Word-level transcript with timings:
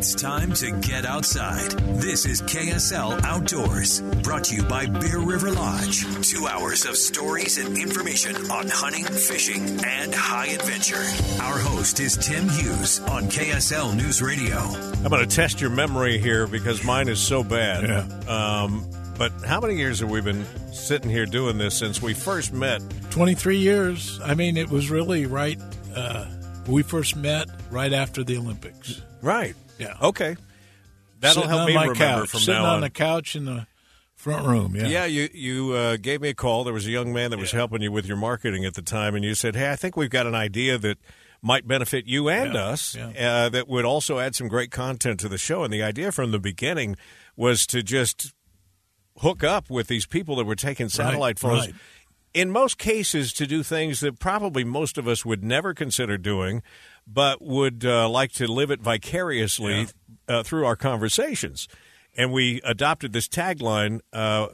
It's 0.00 0.14
time 0.14 0.54
to 0.54 0.70
get 0.80 1.04
outside. 1.04 1.72
This 2.00 2.24
is 2.24 2.40
KSL 2.40 3.22
Outdoors, 3.22 4.00
brought 4.22 4.44
to 4.44 4.56
you 4.56 4.62
by 4.62 4.86
Bear 4.86 5.18
River 5.18 5.50
Lodge. 5.50 6.06
Two 6.26 6.46
hours 6.46 6.86
of 6.86 6.96
stories 6.96 7.58
and 7.58 7.76
information 7.76 8.34
on 8.50 8.66
hunting, 8.70 9.04
fishing, 9.04 9.78
and 9.84 10.14
high 10.14 10.46
adventure. 10.46 11.04
Our 11.42 11.58
host 11.58 12.00
is 12.00 12.16
Tim 12.16 12.48
Hughes 12.48 13.00
on 13.00 13.24
KSL 13.24 13.94
News 13.94 14.22
Radio. 14.22 14.56
I'm 14.56 15.10
going 15.10 15.28
to 15.28 15.36
test 15.36 15.60
your 15.60 15.68
memory 15.68 16.16
here 16.16 16.46
because 16.46 16.82
mine 16.82 17.08
is 17.08 17.20
so 17.20 17.44
bad. 17.44 17.82
Yeah. 17.86 18.62
Um, 18.62 18.86
but 19.18 19.32
how 19.44 19.60
many 19.60 19.76
years 19.76 20.00
have 20.00 20.08
we 20.08 20.22
been 20.22 20.46
sitting 20.72 21.10
here 21.10 21.26
doing 21.26 21.58
this 21.58 21.76
since 21.76 22.00
we 22.00 22.14
first 22.14 22.54
met? 22.54 22.80
23 23.10 23.58
years. 23.58 24.18
I 24.24 24.32
mean, 24.32 24.56
it 24.56 24.70
was 24.70 24.90
really 24.90 25.26
right. 25.26 25.60
Uh, 25.94 26.24
we 26.66 26.82
first 26.82 27.16
met 27.16 27.50
right 27.70 27.92
after 27.92 28.24
the 28.24 28.38
Olympics. 28.38 29.02
Right. 29.20 29.54
Yeah. 29.80 29.96
Okay. 30.00 30.36
That'll 31.18 31.42
Sitting 31.42 31.48
help 31.50 31.66
me 31.66 31.74
remember 31.74 31.94
couch, 31.94 32.28
from 32.30 32.40
sitting 32.40 32.54
now 32.62 32.68
on 32.68 32.74
on. 32.76 32.80
the 32.82 32.90
couch 32.90 33.34
in 33.36 33.44
the 33.44 33.66
front 34.14 34.46
room. 34.46 34.74
Yeah. 34.76 34.86
Yeah, 34.86 35.04
you 35.06 35.28
you 35.34 35.72
uh, 35.72 35.96
gave 35.96 36.20
me 36.20 36.28
a 36.30 36.34
call. 36.34 36.64
There 36.64 36.72
was 36.74 36.86
a 36.86 36.90
young 36.90 37.12
man 37.12 37.30
that 37.30 37.38
was 37.38 37.52
Yeah. 37.52 37.58
helping 37.58 37.82
you 37.82 37.90
with 37.92 38.06
your 38.06 38.16
marketing 38.16 38.64
at 38.64 38.74
the 38.74 38.82
time, 38.82 39.14
and 39.14 39.24
you 39.24 39.34
said, 39.34 39.54
"Hey, 39.56 39.70
I 39.70 39.76
think 39.76 39.96
we've 39.96 40.10
got 40.10 40.26
an 40.26 40.34
idea 40.34 40.78
that 40.78 40.98
might 41.42 41.66
benefit 41.66 42.06
you 42.06 42.28
and 42.28 42.54
Yeah, 42.54 42.60
us. 42.66 42.96
Uh, 42.96 43.48
that 43.50 43.66
would 43.68 43.84
also 43.84 44.18
add 44.18 44.34
some 44.34 44.48
great 44.48 44.70
content 44.70 45.20
to 45.20 45.28
the 45.28 45.38
show." 45.38 45.64
And 45.64 45.72
the 45.72 45.82
idea 45.82 46.10
from 46.12 46.30
the 46.30 46.38
beginning 46.38 46.96
was 47.36 47.66
to 47.68 47.82
just 47.82 48.32
hook 49.18 49.44
up 49.44 49.68
with 49.68 49.88
these 49.88 50.06
people 50.06 50.36
that 50.36 50.44
were 50.44 50.54
taking 50.56 50.88
satellite 50.88 51.38
photos. 51.38 51.66
right. 51.66 51.74
In 52.32 52.50
most 52.50 52.78
cases, 52.78 53.32
to 53.34 53.46
do 53.46 53.62
things 53.62 54.00
that 54.00 54.18
probably 54.20 54.62
most 54.62 54.98
of 54.98 55.08
us 55.08 55.24
would 55.24 55.42
never 55.42 55.74
consider 55.74 56.16
doing, 56.16 56.62
but 57.06 57.42
would 57.42 57.84
uh, 57.84 58.08
like 58.08 58.32
to 58.32 58.46
live 58.46 58.70
it 58.70 58.80
vicariously 58.80 59.88
uh, 60.28 60.42
through 60.42 60.64
our 60.64 60.76
conversations. 60.76 61.66
And 62.16 62.32
we 62.32 62.60
adopted 62.62 63.12
this 63.12 63.28
tagline: 63.28 64.00
uh, 64.12 64.48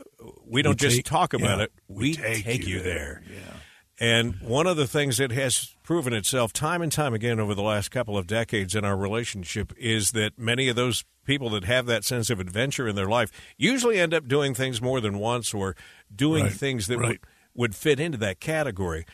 "We 0.46 0.62
don't 0.62 0.78
just 0.78 0.96
take- 0.96 1.04
talk 1.04 1.34
about 1.34 1.58
yeah, 1.58 1.64
it; 1.64 1.72
we, 1.88 2.14
take, 2.14 2.66
you 2.66 2.80
there." 2.80 3.22
Yeah. 3.30 3.56
And 3.98 4.40
one 4.42 4.66
of 4.66 4.76
the 4.76 4.86
things 4.86 5.16
that 5.18 5.32
has 5.32 5.74
proven 5.82 6.12
itself 6.12 6.52
time 6.52 6.82
and 6.82 6.92
time 6.92 7.14
again 7.14 7.40
over 7.40 7.54
the 7.54 7.62
last 7.62 7.90
couple 7.90 8.18
of 8.18 8.26
decades 8.26 8.74
in 8.74 8.84
our 8.84 8.96
relationship 8.96 9.72
is 9.78 10.10
that 10.10 10.38
many 10.38 10.68
of 10.68 10.76
those 10.76 11.04
people 11.24 11.48
that 11.50 11.64
have 11.64 11.86
that 11.86 12.04
sense 12.04 12.28
of 12.28 12.38
adventure 12.38 12.86
in 12.86 12.94
their 12.94 13.06
life 13.08 13.32
usually 13.56 13.98
end 13.98 14.12
up 14.12 14.28
doing 14.28 14.52
things 14.52 14.82
more 14.82 15.00
than 15.00 15.18
once 15.18 15.54
or 15.54 15.74
doing 16.14 16.44
Right, 16.44 16.52
things 16.52 16.88
that 16.88 16.98
right. 16.98 17.08
would, 17.08 17.20
would 17.56 17.74
fit 17.74 17.98
into 18.00 18.18
that 18.18 18.40
category. 18.40 19.04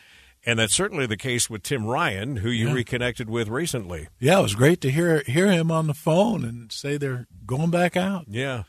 And 0.45 0.59
that's 0.59 0.73
certainly 0.73 1.05
the 1.05 1.15
case 1.17 1.49
with 1.49 1.63
Tim 1.63 1.85
Ryan, 1.85 2.37
who 2.37 2.49
you 2.49 2.67
Yeah. 2.67 2.73
reconnected 2.73 3.29
with 3.29 3.47
recently. 3.47 4.09
Yeah, 4.19 4.39
it 4.39 4.43
was 4.43 4.55
great 4.55 4.81
to 4.81 4.91
hear 4.91 5.23
hear 5.25 5.49
him 5.49 5.71
on 5.71 5.87
the 5.87 5.93
phone 5.93 6.43
and 6.43 6.71
say 6.71 6.97
they're 6.97 7.27
going 7.45 7.69
back 7.71 7.95
out. 7.95 8.25
Yeah. 8.27 8.63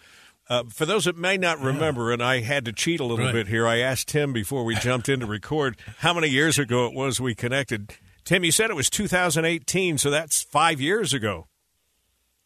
Uh, 0.48 0.64
for 0.64 0.84
those 0.86 1.06
that 1.06 1.16
may 1.16 1.36
not 1.39 1.58
remember, 1.58 2.12
and 2.12 2.22
I 2.22 2.41
had 2.42 2.64
to 2.66 2.72
cheat 2.72 3.00
a 3.00 3.05
little 3.05 3.25
Right. 3.25 3.33
bit 3.33 3.49
here, 3.49 3.66
I 3.66 3.78
asked 3.78 4.09
Tim 4.09 4.32
before 4.32 4.62
we 4.65 4.75
jumped 4.76 5.09
in 5.09 5.21
to 5.21 5.26
record 5.26 5.76
how 5.99 6.12
many 6.15 6.28
years 6.28 6.59
ago 6.59 6.87
it 6.87 6.93
was 6.94 7.19
we 7.20 7.34
connected. 7.34 7.94
Tim, 8.25 8.44
you 8.44 8.53
said 8.53 8.70
it 8.70 8.76
was 8.76 8.88
2018, 8.91 9.99
so 9.99 10.10
that's 10.10 10.43
five 10.43 10.81
years 10.82 11.12
ago. 11.15 11.47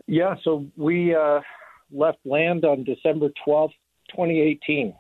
Yeah, 0.07 0.37
so 0.43 0.67
we 0.77 1.15
uh, 1.15 1.41
left 1.91 2.19
land 2.25 2.65
on 2.65 2.85
December 2.85 3.29
12th, 3.47 3.73
2018, 4.11 4.95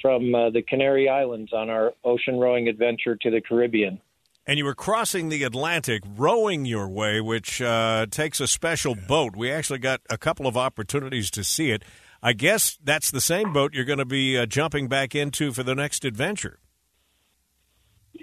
from 0.00 0.34
uh, 0.34 0.50
the 0.50 0.62
Canary 0.62 1.08
Islands 1.08 1.52
on 1.52 1.70
our 1.70 1.92
ocean 2.04 2.38
rowing 2.38 2.68
adventure 2.68 3.16
to 3.16 3.30
the 3.30 3.40
Caribbean. 3.40 4.00
And 4.46 4.58
you 4.58 4.64
were 4.64 4.74
crossing 4.74 5.28
the 5.28 5.42
Atlantic, 5.42 6.02
rowing 6.16 6.66
your 6.66 6.88
way, 6.88 7.20
which 7.20 7.60
uh, 7.60 8.06
takes 8.10 8.40
a 8.40 8.46
special 8.46 8.94
boat. 8.94 9.34
We 9.34 9.50
actually 9.50 9.80
got 9.80 10.00
a 10.08 10.16
couple 10.16 10.46
of 10.46 10.56
opportunities 10.56 11.32
to 11.32 11.42
see 11.42 11.72
it. 11.72 11.82
I 12.22 12.32
guess 12.32 12.78
that's 12.82 13.10
the 13.10 13.20
same 13.20 13.52
boat 13.52 13.74
you're 13.74 13.84
going 13.84 13.98
to 13.98 14.04
be 14.04 14.38
uh, 14.38 14.46
jumping 14.46 14.88
back 14.88 15.14
into 15.14 15.52
for 15.52 15.64
the 15.64 15.74
next 15.74 16.04
adventure. 16.04 16.60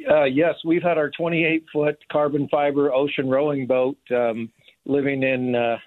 Uh, 0.09 0.23
yes, 0.23 0.55
we've 0.65 0.83
had 0.83 0.97
our 0.97 1.09
28 1.09 1.65
foot 1.71 1.97
carbon 2.11 2.47
fiber 2.49 2.91
ocean 2.93 3.29
rowing 3.29 3.67
boat 3.67 3.97
um, 4.11 4.51
living 4.85 5.23
in 5.23 5.55
uh, 5.55 5.77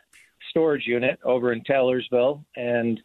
storage 0.51 0.85
unit 0.87 1.19
over 1.25 1.53
in 1.53 1.63
Taylorsville, 1.65 2.45
and 2.57 3.01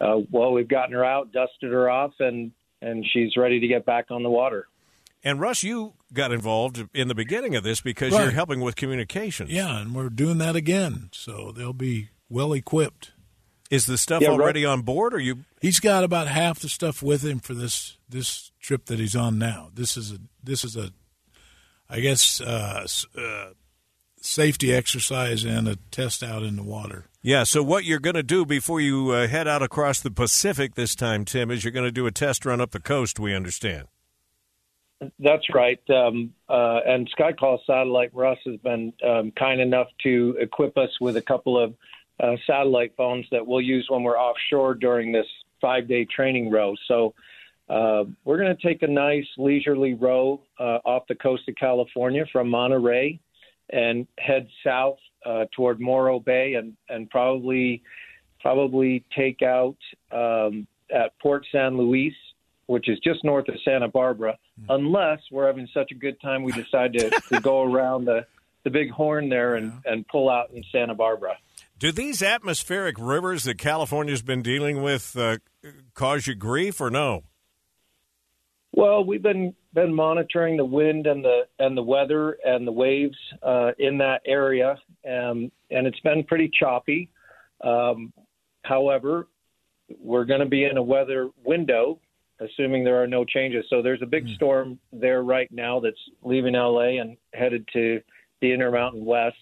uh, 0.00 0.18
well, 0.30 0.52
we've 0.52 0.68
gotten 0.68 0.92
her 0.94 1.04
out, 1.04 1.32
dusted 1.32 1.70
her 1.72 1.88
off, 1.90 2.12
and 2.20 2.52
and 2.82 3.04
she's 3.12 3.36
ready 3.36 3.60
to 3.60 3.66
get 3.68 3.86
back 3.86 4.10
on 4.10 4.22
the 4.22 4.30
water. 4.30 4.66
And 5.22 5.40
Russ, 5.40 5.62
you 5.62 5.94
got 6.12 6.32
involved 6.32 6.84
in 6.92 7.08
the 7.08 7.14
beginning 7.14 7.56
of 7.56 7.62
this 7.64 7.80
because 7.80 8.12
Right. 8.12 8.22
you're 8.24 8.30
helping 8.32 8.60
with 8.60 8.76
communications. 8.76 9.50
Yeah, 9.50 9.80
and 9.80 9.94
we're 9.94 10.10
doing 10.10 10.36
that 10.38 10.54
again, 10.54 11.08
so 11.12 11.50
they'll 11.50 11.72
be 11.72 12.10
well 12.28 12.52
equipped. 12.52 13.12
Is 13.70 13.86
the 13.86 13.96
stuff 13.96 14.20
Yeah, 14.20 14.28
right. 14.28 14.40
already 14.40 14.66
on 14.66 14.82
board, 14.82 15.14
or 15.14 15.18
you? 15.18 15.44
He's 15.62 15.80
got 15.80 16.04
about 16.04 16.28
half 16.28 16.58
the 16.58 16.68
stuff 16.68 17.02
with 17.02 17.24
him 17.24 17.38
for 17.40 17.54
this 17.54 17.96
this 18.08 18.52
trip 18.60 18.84
that 18.86 18.98
he's 18.98 19.16
on 19.16 19.38
now. 19.38 19.70
This 19.72 19.96
is 19.96 20.12
a 20.12 20.18
this 20.42 20.62
is 20.64 20.76
a, 20.76 20.90
I 21.88 22.00
guess, 22.00 22.42
uh, 22.42 22.86
uh, 23.16 23.46
safety 24.24 24.74
exercise 24.74 25.44
and 25.44 25.68
a 25.68 25.76
test 25.90 26.22
out 26.22 26.42
in 26.42 26.56
the 26.56 26.62
water. 26.62 27.06
Yeah. 27.22 27.44
So 27.44 27.62
what 27.62 27.84
you're 27.84 28.00
going 28.00 28.14
to 28.14 28.22
do 28.22 28.44
before 28.44 28.80
you 28.80 29.10
uh, 29.10 29.28
head 29.28 29.46
out 29.46 29.62
across 29.62 30.00
the 30.00 30.10
Pacific 30.10 30.74
this 30.74 30.94
time, 30.94 31.24
Tim, 31.24 31.50
is 31.50 31.64
you're 31.64 31.72
going 31.72 31.86
to 31.86 31.92
do 31.92 32.06
a 32.06 32.10
test 32.10 32.44
run 32.44 32.60
up 32.60 32.70
the 32.70 32.80
coast. 32.80 33.18
We 33.20 33.34
understand. 33.34 33.88
That's 35.18 35.44
right. 35.54 35.80
Um, 35.90 36.32
uh, 36.48 36.80
and 36.86 37.10
Skycall 37.18 37.58
Satellite 37.66 38.14
Russ 38.14 38.38
has 38.46 38.56
been 38.58 38.92
um, 39.06 39.32
kind 39.32 39.60
enough 39.60 39.88
to 40.02 40.36
equip 40.40 40.78
us 40.78 40.90
with 41.00 41.16
a 41.16 41.22
couple 41.22 41.62
of 41.62 41.74
uh, 42.20 42.36
satellite 42.46 42.94
phones 42.96 43.26
that 43.30 43.46
we'll 43.46 43.60
use 43.60 43.86
when 43.90 44.02
we're 44.02 44.18
offshore 44.18 44.74
during 44.74 45.12
this 45.12 45.26
five 45.60 45.88
day 45.88 46.06
training 46.06 46.50
row. 46.50 46.74
So 46.88 47.14
uh, 47.68 48.04
we're 48.24 48.38
going 48.38 48.56
to 48.56 48.66
take 48.66 48.82
a 48.82 48.86
nice 48.86 49.26
leisurely 49.36 49.94
row 49.94 50.40
uh, 50.58 50.78
off 50.84 51.04
the 51.08 51.14
coast 51.14 51.48
of 51.48 51.56
California 51.56 52.24
from 52.32 52.48
Monterey 52.48 53.20
and 53.70 54.06
head 54.18 54.48
south 54.64 54.98
uh, 55.24 55.44
toward 55.54 55.80
Morro 55.80 56.20
Bay 56.20 56.54
and, 56.54 56.76
and 56.88 57.08
probably 57.10 57.82
probably 58.40 59.02
take 59.16 59.40
out 59.40 59.76
um, 60.12 60.66
at 60.94 61.18
Port 61.18 61.46
San 61.50 61.78
Luis, 61.78 62.12
which 62.66 62.90
is 62.90 62.98
just 63.00 63.24
north 63.24 63.48
of 63.48 63.54
Santa 63.64 63.88
Barbara, 63.88 64.36
unless 64.68 65.20
we're 65.30 65.46
having 65.46 65.66
such 65.72 65.90
a 65.92 65.94
good 65.94 66.20
time 66.20 66.42
we 66.42 66.52
decide 66.52 66.92
to, 66.92 67.10
to 67.32 67.40
go 67.40 67.62
around 67.62 68.04
the, 68.04 68.26
the 68.64 68.70
big 68.70 68.90
horn 68.90 69.30
there 69.30 69.54
and, 69.54 69.72
and 69.86 70.06
pull 70.08 70.28
out 70.28 70.50
in 70.50 70.62
Santa 70.70 70.94
Barbara. 70.94 71.38
Do 71.78 71.90
these 71.90 72.22
atmospheric 72.22 72.96
rivers 72.98 73.44
that 73.44 73.56
California's 73.56 74.22
been 74.22 74.42
dealing 74.42 74.82
with 74.82 75.16
uh, 75.16 75.38
cause 75.94 76.26
you 76.26 76.34
grief, 76.34 76.80
or 76.80 76.90
no? 76.90 77.24
Well, 78.72 79.04
we've 79.04 79.22
been 79.22 79.54
been 79.74 79.92
monitoring 79.92 80.56
the 80.56 80.64
wind 80.64 81.06
and 81.06 81.24
the 81.24 81.42
and 81.58 81.76
the 81.76 81.82
weather 81.82 82.38
and 82.44 82.66
the 82.66 82.72
waves 82.72 83.16
uh, 83.42 83.72
in 83.78 83.98
that 83.98 84.22
area, 84.24 84.78
um, 85.06 85.50
and 85.70 85.86
it's 85.86 86.00
been 86.00 86.22
pretty 86.24 86.50
choppy. 86.58 87.10
Um, 87.62 88.12
however, 88.62 89.28
we're 89.98 90.24
going 90.24 90.40
to 90.40 90.46
be 90.46 90.64
in 90.64 90.76
a 90.76 90.82
weather 90.82 91.30
window, 91.44 91.98
assuming 92.40 92.84
there 92.84 93.02
are 93.02 93.06
no 93.06 93.24
changes. 93.24 93.64
So 93.68 93.82
there's 93.82 94.02
a 94.02 94.06
big 94.06 94.26
storm 94.36 94.78
there 94.92 95.22
right 95.22 95.50
now 95.52 95.80
that's 95.80 96.00
leaving 96.22 96.54
LA 96.54 97.00
and 97.00 97.16
headed 97.34 97.68
to 97.72 98.00
the 98.40 98.52
Intermountain 98.52 99.04
West, 99.04 99.36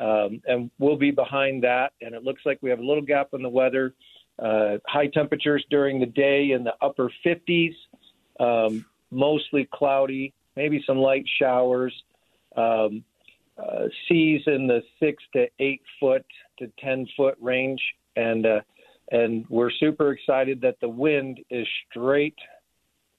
um, 0.00 0.40
and 0.46 0.70
we'll 0.78 0.96
be 0.96 1.10
behind 1.10 1.62
that. 1.64 1.92
And 2.00 2.14
it 2.14 2.24
looks 2.24 2.42
like 2.46 2.58
we 2.62 2.70
have 2.70 2.78
a 2.78 2.84
little 2.84 3.04
gap 3.04 3.28
in 3.34 3.42
the 3.42 3.48
weather. 3.48 3.94
Uh, 4.38 4.78
high 4.86 5.08
temperatures 5.08 5.64
during 5.68 5.98
the 5.98 6.06
day 6.06 6.52
in 6.52 6.62
the 6.62 6.72
upper 6.80 7.10
50s 7.26 7.74
um, 8.38 8.84
mostly 9.10 9.68
cloudy, 9.72 10.32
maybe 10.56 10.82
some 10.86 10.98
light 10.98 11.24
showers. 11.38 11.92
Um, 12.56 13.04
uh, 13.58 13.88
seas 14.08 14.42
in 14.46 14.66
the 14.66 14.80
six 15.00 15.22
to 15.32 15.46
eight 15.58 15.82
foot 15.98 16.24
to 16.58 16.70
ten 16.78 17.06
foot 17.16 17.36
range, 17.40 17.80
and 18.16 18.46
uh, 18.46 18.60
and 19.10 19.46
we're 19.48 19.70
super 19.70 20.12
excited 20.12 20.60
that 20.60 20.76
the 20.80 20.88
wind 20.88 21.40
is 21.50 21.66
straight 21.90 22.38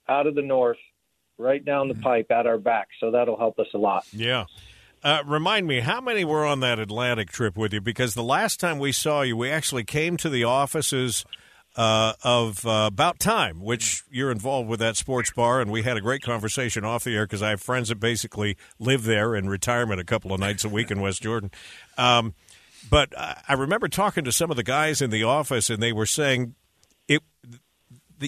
out 0.07 0.27
of 0.27 0.35
the 0.35 0.41
north, 0.41 0.77
right 1.37 1.63
down 1.63 1.87
the 1.87 1.95
pipe 1.95 2.31
at 2.31 2.47
our 2.47 2.57
back. 2.57 2.87
So 2.99 3.11
that'll 3.11 3.37
help 3.37 3.59
us 3.59 3.67
a 3.73 3.77
lot. 3.77 4.05
Yeah. 4.11 4.45
Uh, 5.01 5.23
remind 5.25 5.65
me, 5.65 5.79
how 5.79 6.01
many 6.01 6.25
were 6.25 6.45
on 6.45 6.59
that 6.59 6.77
Atlantic 6.77 7.31
trip 7.31 7.57
with 7.57 7.73
you? 7.73 7.79
Because 7.79 8.15
the 8.15 8.23
last 8.23 8.59
time 8.59 8.79
we 8.79 8.91
saw 8.91 9.21
you, 9.21 9.37
we 9.37 9.49
actually 9.49 9.85
came 9.85 10.17
to 10.17 10.29
the 10.29 10.43
offices 10.43 11.25
uh, 11.79 12.11
of 12.25 12.65
uh, 12.65 12.89
About 12.91 13.21
Time, 13.21 13.61
which 13.61 14.03
you're 14.11 14.31
involved 14.31 14.67
with 14.67 14.81
that 14.81 14.97
sports 14.97 15.31
bar, 15.31 15.61
and 15.61 15.71
we 15.71 15.81
had 15.81 15.95
a 15.95 16.01
great 16.01 16.21
conversation 16.21 16.83
off 16.83 17.05
the 17.05 17.15
air 17.15 17.25
because 17.25 17.41
I 17.41 17.51
have 17.51 17.61
friends 17.61 17.87
that 17.87 18.01
basically 18.01 18.57
live 18.79 19.03
there 19.03 19.33
in 19.33 19.47
retirement 19.47 20.01
a 20.01 20.03
couple 20.03 20.33
of 20.33 20.41
nights 20.41 20.65
a 20.65 20.69
week 20.69 20.91
in 20.91 20.99
West 20.99 21.21
Jordan. 21.21 21.51
Um, 21.97 22.33
but 22.89 23.13
I 23.17 23.53
remember 23.53 23.87
talking 23.87 24.25
to 24.25 24.31
some 24.33 24.51
of 24.51 24.57
the 24.57 24.63
guys 24.63 25.01
in 25.01 25.09
the 25.09 25.23
office, 25.23 25.69
and 25.69 25.81
they 25.81 25.93
were 25.93 26.05
saying 26.05 26.55
it. 27.07 27.23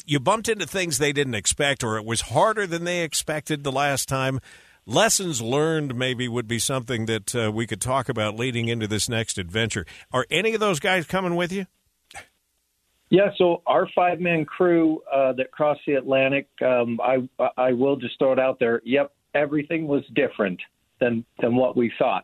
You 0.06 0.22
bumped 0.22 0.48
into 0.48 0.66
things 0.66 0.98
they 0.98 1.12
didn't 1.12 1.36
expect, 1.36 1.84
or 1.84 1.98
it 1.98 2.06
was 2.06 2.22
harder 2.22 2.66
than 2.66 2.86
they 2.86 3.04
expected 3.04 3.66
the 3.66 3.72
last 3.72 4.08
time 4.08 4.40
lessons 4.86 5.42
learned 5.42 5.94
maybe 5.94 6.30
would 6.30 6.48
be 6.48 6.58
something 6.58 7.06
that 7.08 7.36
uh, 7.36 7.52
we 7.52 7.68
could 7.68 7.82
talk 7.82 8.08
about 8.08 8.38
leading 8.38 8.70
into 8.70 8.88
this 8.88 9.10
next 9.10 9.38
adventure. 9.38 9.86
Are 10.14 10.26
any 10.32 10.54
of 10.54 10.62
those 10.62 10.80
guys 10.80 11.06
coming 11.06 11.36
with 11.36 11.52
you? 11.52 11.66
Yeah, 13.12 13.28
so 13.38 13.62
our 13.68 13.90
five 13.94 14.22
man 14.22 14.46
crew 14.46 15.02
uh, 15.14 15.34
that 15.34 15.52
crossed 15.52 15.82
the 15.86 15.96
Atlantic, 15.96 16.48
um, 16.66 16.98
I 17.04 17.28
I 17.58 17.74
will 17.74 17.98
just 17.98 18.18
throw 18.18 18.32
it 18.32 18.40
out 18.40 18.58
there. 18.58 18.82
Yep, 18.86 19.12
everything 19.36 19.86
was 19.86 20.02
different 20.16 20.58
than 21.02 21.26
than 21.42 21.58
what 21.58 21.76
we 21.76 21.92
thought. 22.00 22.24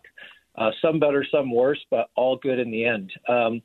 Uh, 0.58 0.72
some 0.82 0.98
better, 0.98 1.26
some 1.30 1.54
worse, 1.54 1.80
but 1.92 2.10
all 2.16 2.38
good 2.38 2.58
in 2.58 2.72
the 2.72 2.86
end. 2.86 3.12
Um, 3.28 3.62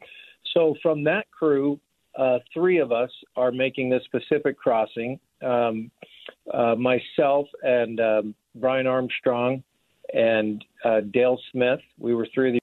so 0.52 0.74
from 0.82 1.04
that 1.04 1.30
crew, 1.30 1.78
uh, 2.18 2.40
three 2.52 2.78
of 2.78 2.90
us 2.90 3.10
are 3.36 3.52
making 3.52 3.88
this 3.88 4.02
Pacific 4.10 4.58
crossing. 4.58 5.20
Um, 5.42 5.92
uh, 6.52 6.74
myself 6.74 7.46
and 7.62 8.00
um, 8.00 8.34
Brian 8.56 8.88
Armstrong 8.88 9.62
and 10.12 10.64
uh, 10.84 11.00
Dale 11.12 11.38
Smith. 11.52 11.80
We 11.98 12.14
were 12.14 12.26
three 12.34 12.56
of 12.56 12.60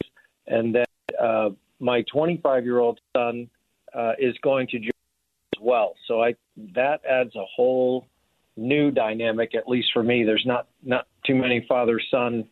the, 0.00 0.06
and 0.46 0.72
then 0.72 0.84
uh, 1.20 1.50
my 1.80 2.04
25 2.12 2.64
year 2.64 2.78
old 2.78 3.00
son 3.16 3.50
uh, 3.94 4.12
is 4.18 4.36
going 4.42 4.66
to 4.68 4.78
as 4.78 5.60
well. 5.60 5.94
So 6.06 6.22
I 6.22 6.34
that 6.74 7.00
adds 7.08 7.34
a 7.36 7.44
whole 7.44 8.06
new 8.56 8.90
dynamic, 8.90 9.54
at 9.54 9.68
least 9.68 9.88
for 9.92 10.02
me. 10.02 10.24
There's 10.24 10.44
not 10.46 10.66
not 10.82 11.06
too 11.26 11.34
many 11.34 11.64
father 11.68 12.00
son 12.10 12.48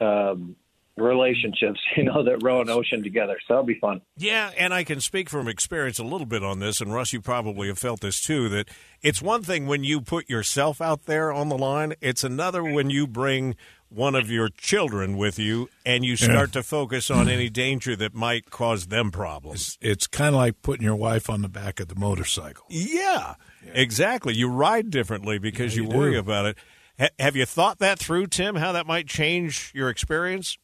um, 0.00 0.56
relationships, 0.96 1.80
you 1.96 2.04
know, 2.04 2.22
that 2.24 2.42
row 2.42 2.60
an 2.60 2.68
ocean 2.68 3.02
together. 3.02 3.36
So 3.46 3.54
that'll 3.54 3.64
be 3.64 3.78
fun. 3.78 4.02
Yeah, 4.16 4.50
and 4.56 4.72
I 4.74 4.84
can 4.84 5.00
speak 5.00 5.28
from 5.28 5.48
experience 5.48 5.98
a 5.98 6.04
little 6.04 6.26
bit 6.26 6.42
on 6.42 6.58
this, 6.58 6.80
and 6.80 6.92
Russ, 6.92 7.12
you 7.12 7.20
probably 7.20 7.68
have 7.68 7.78
felt 7.78 8.00
this 8.00 8.20
too. 8.20 8.48
That 8.48 8.68
it's 9.02 9.22
one 9.22 9.42
thing 9.42 9.66
when 9.66 9.84
you 9.84 10.00
put 10.00 10.28
yourself 10.28 10.80
out 10.80 11.06
there 11.06 11.32
on 11.32 11.48
the 11.48 11.58
line; 11.58 11.94
it's 12.00 12.24
another 12.24 12.62
when 12.62 12.90
you 12.90 13.06
bring 13.06 13.56
one 13.90 14.14
of 14.14 14.30
your 14.30 14.48
children 14.48 15.16
with 15.16 15.38
you 15.38 15.68
and 15.84 16.04
you 16.04 16.16
start 16.16 16.50
yeah. 16.50 16.60
to 16.60 16.62
focus 16.62 17.10
on 17.10 17.28
any 17.28 17.50
danger 17.50 17.96
that 17.96 18.14
might 18.14 18.48
cause 18.48 18.86
them 18.86 19.10
problems. 19.10 19.76
It's, 19.80 19.90
it's 19.90 20.06
kind 20.06 20.34
of 20.34 20.36
like 20.36 20.62
putting 20.62 20.84
your 20.84 20.96
wife 20.96 21.28
on 21.28 21.42
the 21.42 21.48
back 21.48 21.80
of 21.80 21.88
the 21.88 21.96
motorcycle. 21.96 22.64
Yeah, 22.68 23.34
yeah. 23.64 23.72
exactly. 23.74 24.34
You 24.34 24.48
ride 24.48 24.90
differently 24.90 25.38
because 25.38 25.76
yeah, 25.76 25.82
you, 25.82 25.90
you 25.90 25.98
worry 25.98 26.16
about 26.16 26.46
it. 26.46 26.56
H- 26.98 27.10
have 27.18 27.34
you 27.34 27.44
thought 27.44 27.78
that 27.80 27.98
through, 27.98 28.28
Tim? 28.28 28.54
How 28.54 28.72
that 28.72 28.86
might 28.86 29.08
change 29.08 29.72
your 29.74 29.88
experience? 29.88 30.56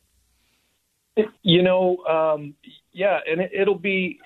You 1.42 1.62
know, 1.62 1.96
um, 2.04 2.54
yeah, 2.92 3.18
and 3.26 3.40
it, 3.40 3.66
will 3.66 3.78
be 3.78 4.20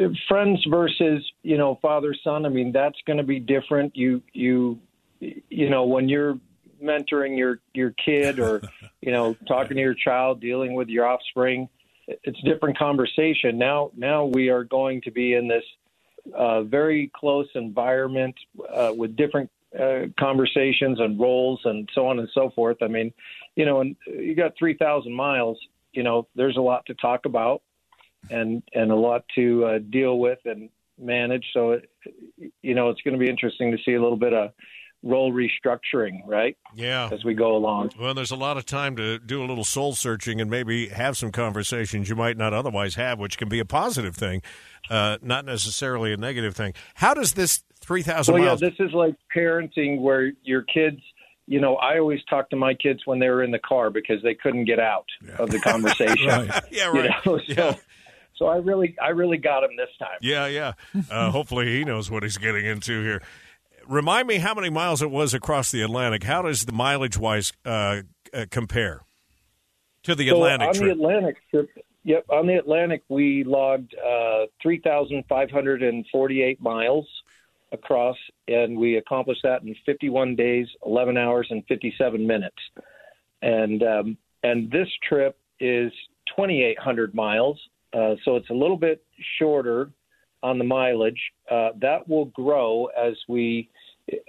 uh, 0.00 0.08
friends 0.28 0.64
versus 0.70 1.24
you 1.42 1.58
know 1.58 1.78
father 1.82 2.14
son. 2.22 2.46
I 2.46 2.48
mean, 2.48 2.70
that's 2.72 2.98
going 3.04 3.16
to 3.16 3.24
be 3.24 3.40
different. 3.40 3.96
You 3.96 4.22
you 4.32 4.78
you 5.20 5.68
know 5.68 5.84
when 5.84 6.08
you're 6.08 6.38
mentoring 6.82 7.36
your 7.36 7.60
your 7.72 7.92
kid 7.92 8.38
or 8.38 8.62
you 9.00 9.12
know 9.12 9.34
talking 9.46 9.76
to 9.76 9.82
your 9.82 9.94
child, 9.94 10.40
dealing 10.40 10.74
with 10.74 10.88
your 10.88 11.06
offspring, 11.06 11.68
it's 12.06 12.38
a 12.38 12.48
different 12.48 12.78
conversation. 12.78 13.58
Now 13.58 13.90
now 13.96 14.26
we 14.26 14.48
are 14.48 14.64
going 14.64 15.00
to 15.02 15.10
be 15.10 15.34
in 15.34 15.48
this 15.48 15.64
uh, 16.34 16.62
very 16.62 17.10
close 17.14 17.48
environment 17.54 18.34
uh, 18.72 18.92
with 18.96 19.16
different 19.16 19.50
uh, 19.78 20.06
conversations 20.18 21.00
and 21.00 21.18
roles 21.18 21.60
and 21.64 21.88
so 21.94 22.06
on 22.06 22.18
and 22.18 22.28
so 22.32 22.50
forth. 22.50 22.78
I 22.82 22.88
mean, 22.88 23.12
you 23.56 23.64
know, 23.64 23.80
and 23.80 23.96
you 24.06 24.34
got 24.34 24.52
three 24.58 24.76
thousand 24.76 25.12
miles 25.14 25.58
you 25.94 26.02
know, 26.02 26.26
there's 26.34 26.56
a 26.56 26.60
lot 26.60 26.84
to 26.86 26.94
talk 26.94 27.24
about 27.24 27.62
and 28.30 28.62
and 28.74 28.90
a 28.90 28.96
lot 28.96 29.24
to 29.36 29.64
uh, 29.64 29.78
deal 29.78 30.18
with 30.18 30.40
and 30.44 30.68
manage. 30.98 31.46
So, 31.52 31.72
it, 31.72 31.88
you 32.62 32.74
know, 32.74 32.90
it's 32.90 33.00
going 33.02 33.14
to 33.14 33.18
be 33.18 33.30
interesting 33.30 33.70
to 33.70 33.78
see 33.84 33.94
a 33.94 34.02
little 34.02 34.16
bit 34.16 34.32
of 34.32 34.50
role 35.04 35.32
restructuring, 35.32 36.26
right? 36.26 36.56
Yeah. 36.74 37.08
As 37.12 37.24
we 37.24 37.34
go 37.34 37.56
along. 37.56 37.90
Well, 38.00 38.14
there's 38.14 38.30
a 38.30 38.36
lot 38.36 38.56
of 38.56 38.66
time 38.66 38.96
to 38.96 39.18
do 39.18 39.42
a 39.42 39.46
little 39.46 39.64
soul 39.64 39.94
searching 39.94 40.40
and 40.40 40.50
maybe 40.50 40.88
have 40.88 41.16
some 41.16 41.30
conversations 41.30 42.08
you 42.08 42.16
might 42.16 42.36
not 42.36 42.52
otherwise 42.52 42.94
have, 42.96 43.18
which 43.18 43.38
can 43.38 43.48
be 43.48 43.60
a 43.60 43.64
positive 43.64 44.16
thing, 44.16 44.42
uh, 44.90 45.18
not 45.22 45.44
necessarily 45.44 46.12
a 46.12 46.16
negative 46.16 46.56
thing. 46.56 46.74
How 46.94 47.14
does 47.14 47.34
this 47.34 47.62
3,000 47.80 48.32
well, 48.34 48.42
miles? 48.42 48.62
yeah, 48.62 48.70
this 48.70 48.80
is 48.80 48.92
like 48.92 49.14
parenting 49.34 50.00
where 50.00 50.32
your 50.42 50.62
kids– 50.62 51.00
you 51.46 51.60
know, 51.60 51.76
I 51.76 51.98
always 51.98 52.20
talk 52.28 52.50
to 52.50 52.56
my 52.56 52.74
kids 52.74 53.00
when 53.04 53.18
they 53.18 53.28
were 53.28 53.42
in 53.42 53.50
the 53.50 53.58
car 53.58 53.90
because 53.90 54.22
they 54.22 54.34
couldn't 54.34 54.64
get 54.64 54.80
out 54.80 55.06
yeah. 55.26 55.36
of 55.36 55.50
the 55.50 55.58
conversation. 55.64 56.26
right. 56.26 56.62
Yeah, 56.70 56.86
right. 56.86 56.94
You 56.96 57.02
know? 57.02 57.38
So, 57.38 57.40
yeah. 57.46 57.74
so 58.36 58.46
I 58.46 58.56
really, 58.56 58.96
I 59.00 59.08
really 59.08 59.36
got 59.36 59.62
him 59.62 59.76
this 59.76 59.90
time. 59.98 60.18
Yeah, 60.20 60.46
yeah. 60.46 60.72
Uh, 61.10 61.30
hopefully, 61.30 61.66
he 61.66 61.84
knows 61.84 62.10
what 62.10 62.22
he's 62.22 62.38
getting 62.38 62.64
into 62.64 63.02
here. 63.02 63.22
Remind 63.86 64.28
me 64.28 64.38
how 64.38 64.54
many 64.54 64.70
miles 64.70 65.02
it 65.02 65.10
was 65.10 65.34
across 65.34 65.70
the 65.70 65.82
Atlantic. 65.82 66.24
How 66.24 66.42
does 66.42 66.64
the 66.64 66.72
mileage 66.72 67.18
wise 67.18 67.52
uh, 67.64 68.02
uh, 68.32 68.46
compare 68.50 69.02
to 70.04 70.14
the 70.14 70.28
so 70.28 70.36
Atlantic 70.36 70.68
on 70.68 70.74
trip? 70.74 70.86
the 70.86 70.92
Atlantic 70.92 71.36
trip, 71.50 71.70
yep, 72.02 72.24
on 72.28 72.46
the 72.46 72.54
Atlantic 72.54 73.02
we 73.08 73.44
logged 73.44 73.94
uh, 73.94 74.46
three 74.62 74.80
thousand 74.80 75.24
five 75.28 75.50
hundred 75.50 75.82
and 75.82 76.04
forty-eight 76.10 76.60
miles 76.60 77.06
across, 77.74 78.16
and 78.48 78.78
we 78.78 78.96
accomplished 78.96 79.42
that 79.42 79.62
in 79.62 79.74
51 79.84 80.36
days, 80.36 80.68
11 80.86 81.18
hours, 81.18 81.48
and 81.50 81.64
57 81.66 82.26
minutes. 82.26 82.56
And 83.42 83.82
um, 83.82 84.16
and 84.42 84.70
this 84.70 84.88
trip 85.06 85.36
is 85.60 85.92
2,800 86.36 87.14
miles, 87.14 87.60
uh, 87.92 88.14
so 88.24 88.36
it's 88.36 88.48
a 88.48 88.54
little 88.54 88.78
bit 88.78 89.04
shorter 89.38 89.90
on 90.44 90.58
the 90.58 90.64
mileage. 90.64 91.20
Uh, 91.50 91.70
that 91.80 92.06
will 92.06 92.26
grow 92.26 92.86
as 92.96 93.14
we, 93.28 93.70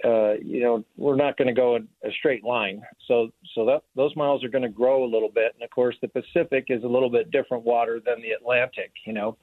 uh, 0.02 0.32
you 0.42 0.60
know, 0.62 0.82
we're 0.96 1.14
not 1.14 1.36
going 1.36 1.46
to 1.46 1.54
go 1.54 1.76
in 1.76 1.86
a 2.04 2.10
straight 2.18 2.42
line. 2.42 2.82
So 3.06 3.28
so 3.54 3.66
that 3.66 3.82
those 3.94 4.16
miles 4.16 4.42
are 4.42 4.48
going 4.48 4.62
to 4.62 4.70
grow 4.70 5.04
a 5.04 5.10
little 5.14 5.28
bit. 5.28 5.52
And 5.54 5.62
of 5.62 5.70
course, 5.70 5.94
the 6.00 6.08
Pacific 6.08 6.64
is 6.68 6.82
a 6.84 6.88
little 6.88 7.10
bit 7.10 7.30
different 7.30 7.64
water 7.64 8.00
than 8.04 8.22
the 8.22 8.30
Atlantic. 8.30 8.92
You 9.04 9.12
know, 9.12 9.36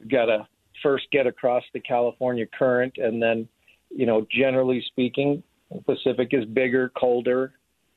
we've 0.00 0.10
got 0.10 0.28
a 0.28 0.48
first 0.82 1.06
get 1.12 1.28
across 1.28 1.62
the 1.72 1.80
California 1.80 2.46
current, 2.58 2.94
and 2.96 3.22
then, 3.22 3.46
you 3.90 4.06
know, 4.06 4.26
generally 4.30 4.82
speaking, 4.88 5.42
the 5.70 5.80
Pacific 5.82 6.30
is 6.32 6.44
bigger, 6.46 6.90
colder, 6.98 7.52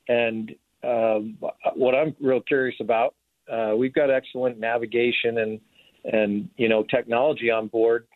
and 0.08 0.54
um, 0.84 1.38
what 1.74 1.94
I'm 1.94 2.14
real 2.20 2.42
curious 2.42 2.76
about, 2.78 3.14
uh, 3.50 3.72
we've 3.76 3.94
got 3.94 4.10
excellent 4.10 4.60
navigation 4.60 5.38
and 5.38 5.60
and 6.04 6.48
you 6.56 6.68
know 6.68 6.82
technology 6.82 7.50
on 7.50 7.68
board, 7.68 8.06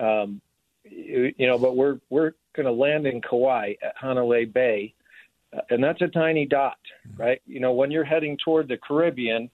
um, 0.00 0.40
you, 0.84 1.34
know, 1.38 1.58
but 1.58 1.76
we're 1.76 1.98
we're 2.10 2.32
going 2.54 2.66
to 2.66 2.72
land 2.72 3.06
in 3.06 3.20
Kauai 3.20 3.74
at 3.82 3.96
Hanalei 4.02 4.50
Bay, 4.52 4.94
uh, 5.56 5.60
and 5.70 5.82
that's 5.82 6.00
a 6.02 6.08
tiny 6.08 6.46
dot, 6.46 6.78
right? 7.16 7.40
You 7.46 7.60
know, 7.60 7.72
when 7.72 7.90
you're 7.90 8.04
heading 8.04 8.38
toward 8.44 8.68
the 8.68 8.76
Caribbean, 8.76 9.50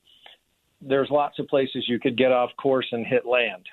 there's 0.80 1.08
lots 1.10 1.38
of 1.38 1.46
places 1.48 1.84
you 1.88 1.98
could 1.98 2.16
get 2.16 2.32
off 2.32 2.50
course 2.56 2.86
and 2.92 3.06
hit 3.06 3.26
land, 3.26 3.66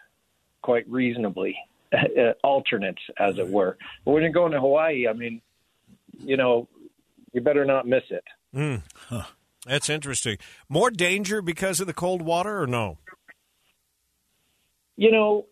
quite 0.62 0.88
reasonably, 0.90 1.56
uh, 1.94 2.34
alternates, 2.44 3.02
as 3.18 3.38
it 3.38 3.50
were. 3.50 3.78
But 4.06 4.12
when 4.12 4.24
you're 4.24 4.32
going 4.32 4.52
to 4.52 4.60
Hawaii, 4.60 5.08
I 5.08 5.14
mean, 5.14 5.42
you 6.20 6.38
know, 6.38 6.68
you 7.34 7.42
better 7.42 7.66
not 7.66 7.88
miss 7.88 8.04
it. 8.10 8.24
Mm. 8.56 8.84
Huh. 9.10 9.24
That's 9.66 9.90
interesting. 9.90 10.38
More 10.70 10.90
danger 10.90 11.42
because 11.42 11.82
of 11.82 11.88
the 11.88 11.94
cold 11.94 12.22
water, 12.22 12.62
or 12.62 12.68
no? 12.68 13.00
You 14.98 15.12
know, 15.12 15.46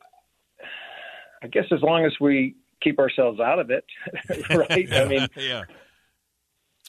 I 1.42 1.48
guess 1.48 1.66
as 1.72 1.82
long 1.82 2.06
as 2.06 2.14
we 2.20 2.56
keep 2.82 3.00
ourselves 3.00 3.40
out 3.40 3.60
of 3.60 3.70
it, 3.70 3.86
right? 4.50 4.94
I 4.94 5.06
mean, 5.06 5.28
yeah. 5.38 5.64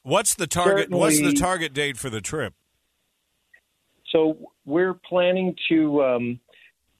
What's 0.02 0.34
the 0.34 0.46
target? 0.46 0.90
What's 0.90 1.20
the 1.20 1.32
target 1.32 1.72
date 1.72 1.96
for 1.96 2.10
the 2.10 2.20
trip? 2.20 2.54
So 4.10 4.38
we're 4.64 4.94
planning 4.94 5.56
to 5.68 6.02
um, 6.02 6.40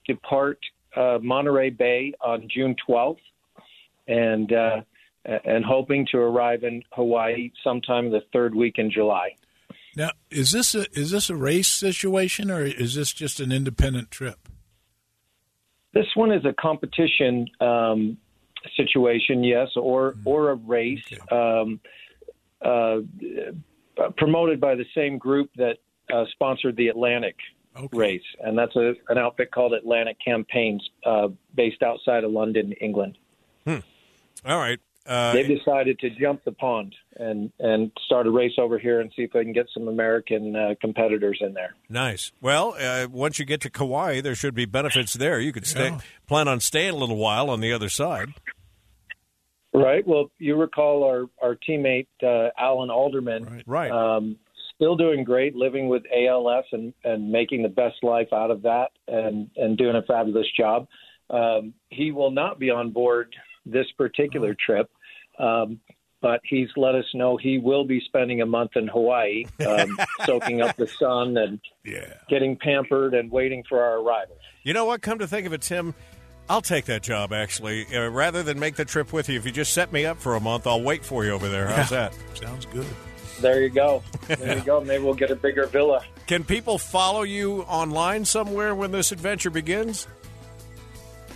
depart 0.06 0.58
uh, 0.96 1.18
Monterey 1.22 1.70
Bay 1.70 2.12
on 2.20 2.48
June 2.52 2.74
12th, 2.88 3.18
and 4.08 4.52
uh, 4.52 4.80
and 5.24 5.64
hoping 5.64 6.06
to 6.12 6.18
arrive 6.18 6.64
in 6.64 6.82
Hawaii 6.92 7.50
sometime 7.62 8.10
the 8.10 8.22
third 8.32 8.54
week 8.54 8.74
in 8.78 8.90
July. 8.90 9.34
Now, 9.96 10.10
is 10.30 10.52
this 10.52 10.74
a 10.74 10.86
is 10.98 11.10
this 11.10 11.30
a 11.30 11.36
race 11.36 11.68
situation 11.68 12.50
or 12.50 12.62
is 12.62 12.94
this 12.94 13.12
just 13.12 13.40
an 13.40 13.50
independent 13.50 14.10
trip? 14.10 14.45
This 15.96 16.14
one 16.14 16.30
is 16.30 16.44
a 16.44 16.52
competition 16.52 17.48
um, 17.58 18.18
situation, 18.76 19.42
yes, 19.42 19.68
or 19.76 20.12
mm-hmm. 20.12 20.28
or 20.28 20.50
a 20.50 20.54
race. 20.56 21.02
Okay. 21.10 21.34
Um, 21.34 21.80
uh, 22.60 22.98
uh, 23.98 24.10
promoted 24.18 24.60
by 24.60 24.74
the 24.74 24.84
same 24.94 25.16
group 25.16 25.48
that 25.56 25.78
uh, 26.12 26.24
sponsored 26.32 26.76
the 26.76 26.88
Atlantic 26.88 27.36
Okay. 27.74 27.96
race, 27.96 28.28
and 28.40 28.58
that's 28.58 28.76
a, 28.76 28.92
an 29.08 29.16
outfit 29.16 29.50
called 29.50 29.72
Atlantic 29.72 30.18
Campaigns, 30.22 30.86
uh, 31.06 31.28
based 31.54 31.82
outside 31.82 32.24
of 32.24 32.30
London, 32.30 32.72
England. 32.72 33.16
All 33.66 34.58
right. 34.58 34.78
Uh, 35.06 35.32
They've 35.34 35.46
decided 35.58 35.98
to 36.00 36.10
jump 36.10 36.42
the 36.44 36.52
pond 36.52 36.94
and 37.16 37.52
and 37.60 37.90
start 38.04 38.26
a 38.26 38.30
race 38.30 38.54
over 38.58 38.78
here 38.78 39.00
and 39.00 39.12
see 39.14 39.22
if 39.22 39.32
they 39.32 39.44
can 39.44 39.52
get 39.52 39.66
some 39.72 39.88
American 39.88 40.56
uh, 40.56 40.74
competitors 40.80 41.38
in 41.40 41.54
there. 41.54 41.74
nice. 41.88 42.32
Well, 42.40 42.74
uh, 42.78 43.06
once 43.10 43.38
you 43.38 43.44
get 43.44 43.60
to 43.62 43.70
Kauai, 43.70 44.20
there 44.20 44.34
should 44.34 44.54
be 44.54 44.64
benefits 44.64 45.14
there. 45.14 45.38
You 45.40 45.52
could 45.52 45.66
stay, 45.66 45.88
Yeah. 45.90 46.00
plan 46.26 46.48
on 46.48 46.60
staying 46.60 46.90
a 46.94 46.96
little 46.96 47.16
while 47.16 47.48
on 47.50 47.60
the 47.60 47.72
other 47.72 47.88
side. 47.88 48.30
Right. 49.72 50.06
Well, 50.06 50.30
you 50.38 50.56
recall 50.56 51.04
our 51.04 51.26
our 51.42 51.56
teammate 51.68 52.06
uh, 52.22 52.50
Alan 52.58 52.90
Alderman, 52.90 53.62
Right. 53.66 53.90
um, 53.90 54.36
still 54.74 54.96
doing 54.96 55.22
great, 55.22 55.54
living 55.54 55.88
with 55.88 56.02
ALS 56.14 56.64
and 56.72 56.94
and 57.04 57.30
making 57.30 57.62
the 57.62 57.68
best 57.68 58.02
life 58.02 58.32
out 58.32 58.50
of 58.50 58.62
that, 58.62 58.88
and 59.06 59.50
and 59.56 59.76
doing 59.76 59.96
a 59.96 60.02
fabulous 60.02 60.46
job. 60.58 60.88
Um, 61.28 61.74
he 61.90 62.10
will 62.12 62.30
not 62.30 62.58
be 62.58 62.70
on 62.70 62.90
board 62.90 63.34
this 63.66 63.86
particular 63.98 64.54
trip. 64.54 64.88
Um, 65.38 65.80
but 66.22 66.40
he's 66.44 66.68
let 66.76 66.94
us 66.94 67.04
know 67.14 67.36
he 67.36 67.58
will 67.58 67.84
be 67.84 68.00
spending 68.06 68.40
a 68.40 68.46
month 68.46 68.72
in 68.76 68.88
Hawaii, 68.88 69.44
um, 69.66 69.96
soaking 70.24 70.60
up 70.62 70.76
the 70.76 70.86
sun 70.86 71.36
and 71.36 71.60
Yeah. 71.84 72.14
getting 72.28 72.56
pampered 72.56 73.14
and 73.14 73.30
waiting 73.30 73.62
for 73.68 73.82
our 73.82 73.98
arrival. 74.00 74.36
You 74.62 74.72
know 74.72 74.86
what? 74.86 75.02
Come 75.02 75.18
to 75.20 75.26
think 75.28 75.46
of 75.46 75.52
it, 75.52 75.60
Tim, 75.60 75.94
I'll 76.48 76.62
take 76.62 76.86
that 76.86 77.02
job 77.02 77.32
actually. 77.32 77.86
Uh, 77.94 78.08
rather 78.08 78.42
than 78.42 78.58
make 78.58 78.76
the 78.76 78.84
trip 78.84 79.12
with 79.12 79.28
you, 79.28 79.38
if 79.38 79.44
you 79.44 79.52
just 79.52 79.72
set 79.74 79.92
me 79.92 80.06
up 80.06 80.18
for 80.18 80.34
a 80.36 80.40
month, 80.40 80.66
I'll 80.66 80.82
wait 80.82 81.04
for 81.04 81.24
you 81.24 81.32
over 81.32 81.48
there. 81.48 81.66
How's 81.68 81.90
that? 81.90 82.16
Sounds 82.34 82.66
good. 82.66 82.86
There 83.40 83.62
you 83.62 83.68
go. 83.68 84.02
There 84.26 84.56
you 84.56 84.62
go. 84.64 84.80
Maybe 84.80 85.04
we'll 85.04 85.12
get 85.14 85.30
a 85.30 85.36
bigger 85.36 85.66
villa. 85.66 86.02
Can 86.26 86.42
people 86.44 86.78
follow 86.78 87.22
you 87.22 87.62
online 87.64 88.24
somewhere 88.24 88.74
when 88.74 88.90
this 88.90 89.12
adventure 89.12 89.50
begins? 89.50 90.08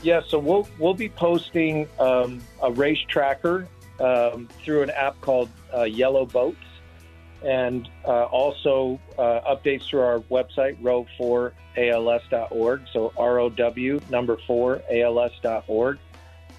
Yeah, 0.02 0.22
so 0.26 0.38
we'll 0.38 0.66
we'll 0.78 0.94
be 0.94 1.10
posting 1.10 1.86
um, 1.98 2.40
a 2.62 2.72
race 2.72 2.98
tracker 3.08 3.68
um, 4.00 4.48
through 4.64 4.82
an 4.82 4.90
app 4.90 5.20
called 5.20 5.48
uh, 5.74 5.82
Yellow 5.82 6.26
Boats, 6.26 6.56
and 7.42 7.88
uh, 8.04 8.24
also 8.24 9.00
uh, 9.18 9.54
updates 9.54 9.88
through 9.88 10.00
our 10.00 10.20
website 10.20 10.80
row4als.org. 10.82 12.82
So 12.92 13.12
R 13.16 13.38
O 13.38 13.50
W 13.50 14.00
number 14.10 14.36
four 14.46 14.82
als.org, 14.90 15.98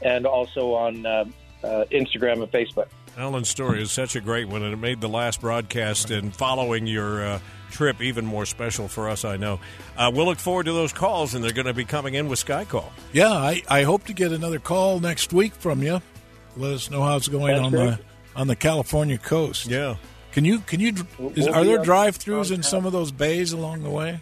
and 0.02 0.26
also 0.26 0.74
on 0.74 1.06
uh, 1.06 1.26
uh, 1.64 1.86
Instagram 1.92 2.44
and 2.44 2.52
Facebook. 2.52 2.88
Alan's 3.18 3.50
story 3.50 3.82
is 3.82 3.92
such 3.92 4.16
a 4.16 4.22
great 4.22 4.48
one, 4.48 4.64
and 4.64 4.74
it 4.74 4.78
made 4.78 5.02
the 5.02 5.10
last 5.10 5.42
broadcast 5.42 6.12
and 6.12 6.34
following 6.34 6.88
your 6.88 7.26
uh, 7.26 7.40
trip 7.70 8.02
even 8.02 8.26
more 8.26 8.46
special 8.46 8.88
for 8.88 9.10
us, 9.10 9.26
I 9.26 9.38
know. 9.38 9.60
Uh, 9.98 10.12
we'll 10.14 10.26
look 10.26 10.40
forward 10.40 10.68
to 10.68 10.74
those 10.74 10.94
calls, 10.94 11.34
and 11.34 11.44
they're 11.44 11.52
going 11.52 11.68
to 11.68 11.74
be 11.74 11.86
coming 11.86 12.14
in 12.14 12.30
with 12.30 12.44
Skycall. 12.44 12.90
Yeah, 13.12 13.32
I, 13.32 13.64
I 13.68 13.84
hope 13.84 14.06
to 14.06 14.14
get 14.14 14.32
another 14.32 14.60
call 14.60 15.00
next 15.00 15.34
week 15.34 15.54
from 15.54 15.84
you. 15.84 16.02
Let 16.58 16.74
us 16.74 16.90
know 16.92 17.02
how 17.02 17.16
it's 17.18 17.28
going 17.28 17.54
That's 17.56 17.66
on 17.66 17.72
great. 17.72 17.86
the 17.90 18.00
on 18.36 18.48
the 18.48 18.56
California 18.56 19.18
coast. 19.18 19.68
Yeah. 19.68 19.96
Can 20.32 20.46
you 20.46 20.60
can 20.60 20.80
you 20.80 20.90
is, 20.90 21.04
we'll 21.48 21.54
are 21.54 21.64
there 21.66 21.78
drive-throughs 21.80 22.52
in 22.54 22.64
some 22.64 22.86
of 22.86 22.92
those 22.94 23.12
bays 23.12 23.52
along 23.52 23.84
the 23.84 23.90
way? 23.90 24.20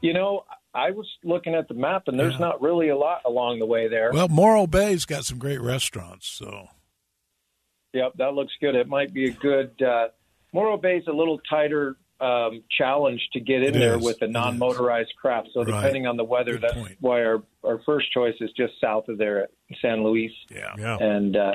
You 0.00 0.12
know, 0.14 0.44
I 0.74 0.90
was 0.92 1.06
looking 1.24 1.54
at 1.54 1.68
the 1.68 1.74
map, 1.74 2.04
and 2.06 2.18
there's 2.18 2.34
Yeah. 2.34 2.38
not 2.40 2.62
really 2.62 2.88
a 2.88 2.96
lot 2.96 3.22
along 3.24 3.58
the 3.58 3.66
way 3.66 3.88
there. 3.88 4.10
Well, 4.12 4.28
Morro 4.28 4.66
Bay's 4.66 5.04
got 5.04 5.24
some 5.24 5.38
great 5.38 5.60
restaurants, 5.60 6.26
so 6.28 6.68
Yep, 7.92 8.12
that 8.18 8.34
looks 8.34 8.52
good. 8.60 8.76
It 8.76 8.86
might 8.88 9.12
be 9.12 9.26
a 9.26 9.32
good. 9.32 9.80
Uh, 9.82 10.08
Morro 10.52 10.76
Bay's 10.76 11.06
a 11.08 11.12
little 11.12 11.38
tighter 11.50 11.96
um, 12.20 12.62
challenge 12.76 13.20
to 13.32 13.40
get 13.40 13.62
in 13.62 13.74
It 13.74 13.78
there 13.78 13.96
is. 13.96 14.04
with 14.04 14.20
a 14.22 14.26
non-motorized 14.28 15.12
craft. 15.20 15.48
So 15.54 15.60
Right. 15.64 15.74
depending 15.76 16.06
on 16.06 16.16
the 16.16 16.24
weather, 16.24 16.52
Good 16.52 16.62
that's 16.62 16.74
point. 16.74 16.96
why 17.00 17.22
our 17.24 17.42
our 17.64 17.80
first 17.86 18.12
choice 18.12 18.34
is 18.40 18.50
just 18.56 18.74
south 18.80 19.08
of 19.08 19.18
there 19.18 19.44
at 19.44 19.50
San 19.82 20.02
Luis. 20.04 20.32
yeah. 20.50 20.74
Yeah. 20.78 20.96
And 20.98 21.36
uh, 21.36 21.52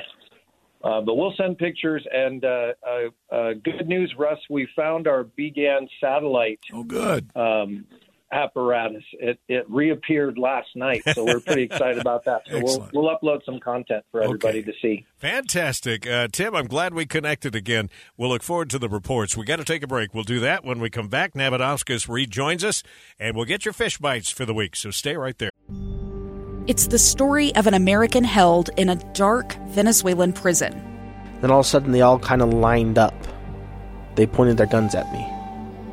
uh, 0.84 1.02
but 1.02 1.16
we'll 1.16 1.34
send 1.36 1.58
pictures. 1.58 2.06
And 2.12 2.46
uh, 2.46 2.74
uh, 2.88 3.34
uh, 3.36 3.54
good 3.64 3.88
news, 3.88 4.14
Russ, 4.18 4.38
we 4.50 4.68
found 4.76 5.08
our 5.08 5.24
BGAN 5.24 5.88
satellite 6.00 6.60
Oh, 6.74 6.84
good. 6.84 7.30
um, 7.36 7.86
apparatus. 8.32 9.04
It 9.14 9.40
it 9.48 9.66
reappeared 9.70 10.38
last 10.38 10.70
night, 10.76 11.04
so 11.14 11.24
we're 11.26 11.40
pretty 11.40 11.64
excited 11.72 11.98
about 12.00 12.26
that. 12.26 12.42
So 12.50 12.60
we'll 12.64 12.90
we'll 12.94 13.16
upload 13.18 13.46
some 13.46 13.60
content 13.60 14.04
for 14.12 14.22
everybody 14.22 14.60
Okay. 14.60 14.72
to 14.72 14.78
see. 14.82 15.06
Fantastic. 15.18 16.08
Uh, 16.08 16.28
Tim, 16.32 16.56
I'm 16.56 16.68
glad 16.68 16.94
we 16.94 17.06
connected 17.06 17.56
again. 17.56 17.90
We'll 18.18 18.30
look 18.30 18.44
forward 18.44 18.70
to 18.72 18.80
the 18.80 18.90
reports. 18.90 19.38
We 19.38 19.46
got 19.46 19.58
to 19.58 19.64
take 19.66 19.84
a 19.84 19.88
break. 19.88 20.14
We'll 20.14 20.24
do 20.24 20.40
that 20.42 20.64
when 20.66 20.80
we 20.80 20.90
come 20.90 21.08
back. 21.08 21.34
Nabadauskas 21.34 22.10
rejoins 22.10 22.64
us, 22.64 22.84
and 23.20 23.36
we'll 23.36 23.46
get 23.46 23.66
your 23.66 23.74
fish 23.74 23.98
bites 23.98 24.30
for 24.30 24.46
the 24.46 24.54
week. 24.54 24.76
So 24.76 24.92
stay 24.92 25.16
right 25.18 25.38
there. 25.38 25.50
It's 26.68 26.88
the 26.88 26.98
story 26.98 27.54
of 27.56 27.68
an 27.68 27.76
American 27.76 28.24
held 28.24 28.72
in 28.76 28.90
a 28.90 28.96
dark 29.14 29.54
Venezuelan 29.68 30.34
prison. 30.34 30.74
Then 31.42 31.52
all 31.52 31.60
of 31.60 31.66
a 31.66 31.70
sudden, 31.70 31.92
they 31.92 32.02
all 32.02 32.18
kind 32.18 32.42
of 32.42 32.52
lined 32.52 32.98
up. 32.98 33.14
They 34.16 34.26
pointed 34.26 34.58
their 34.58 34.66
guns 34.66 34.96
at 34.96 35.12
me. 35.14 35.20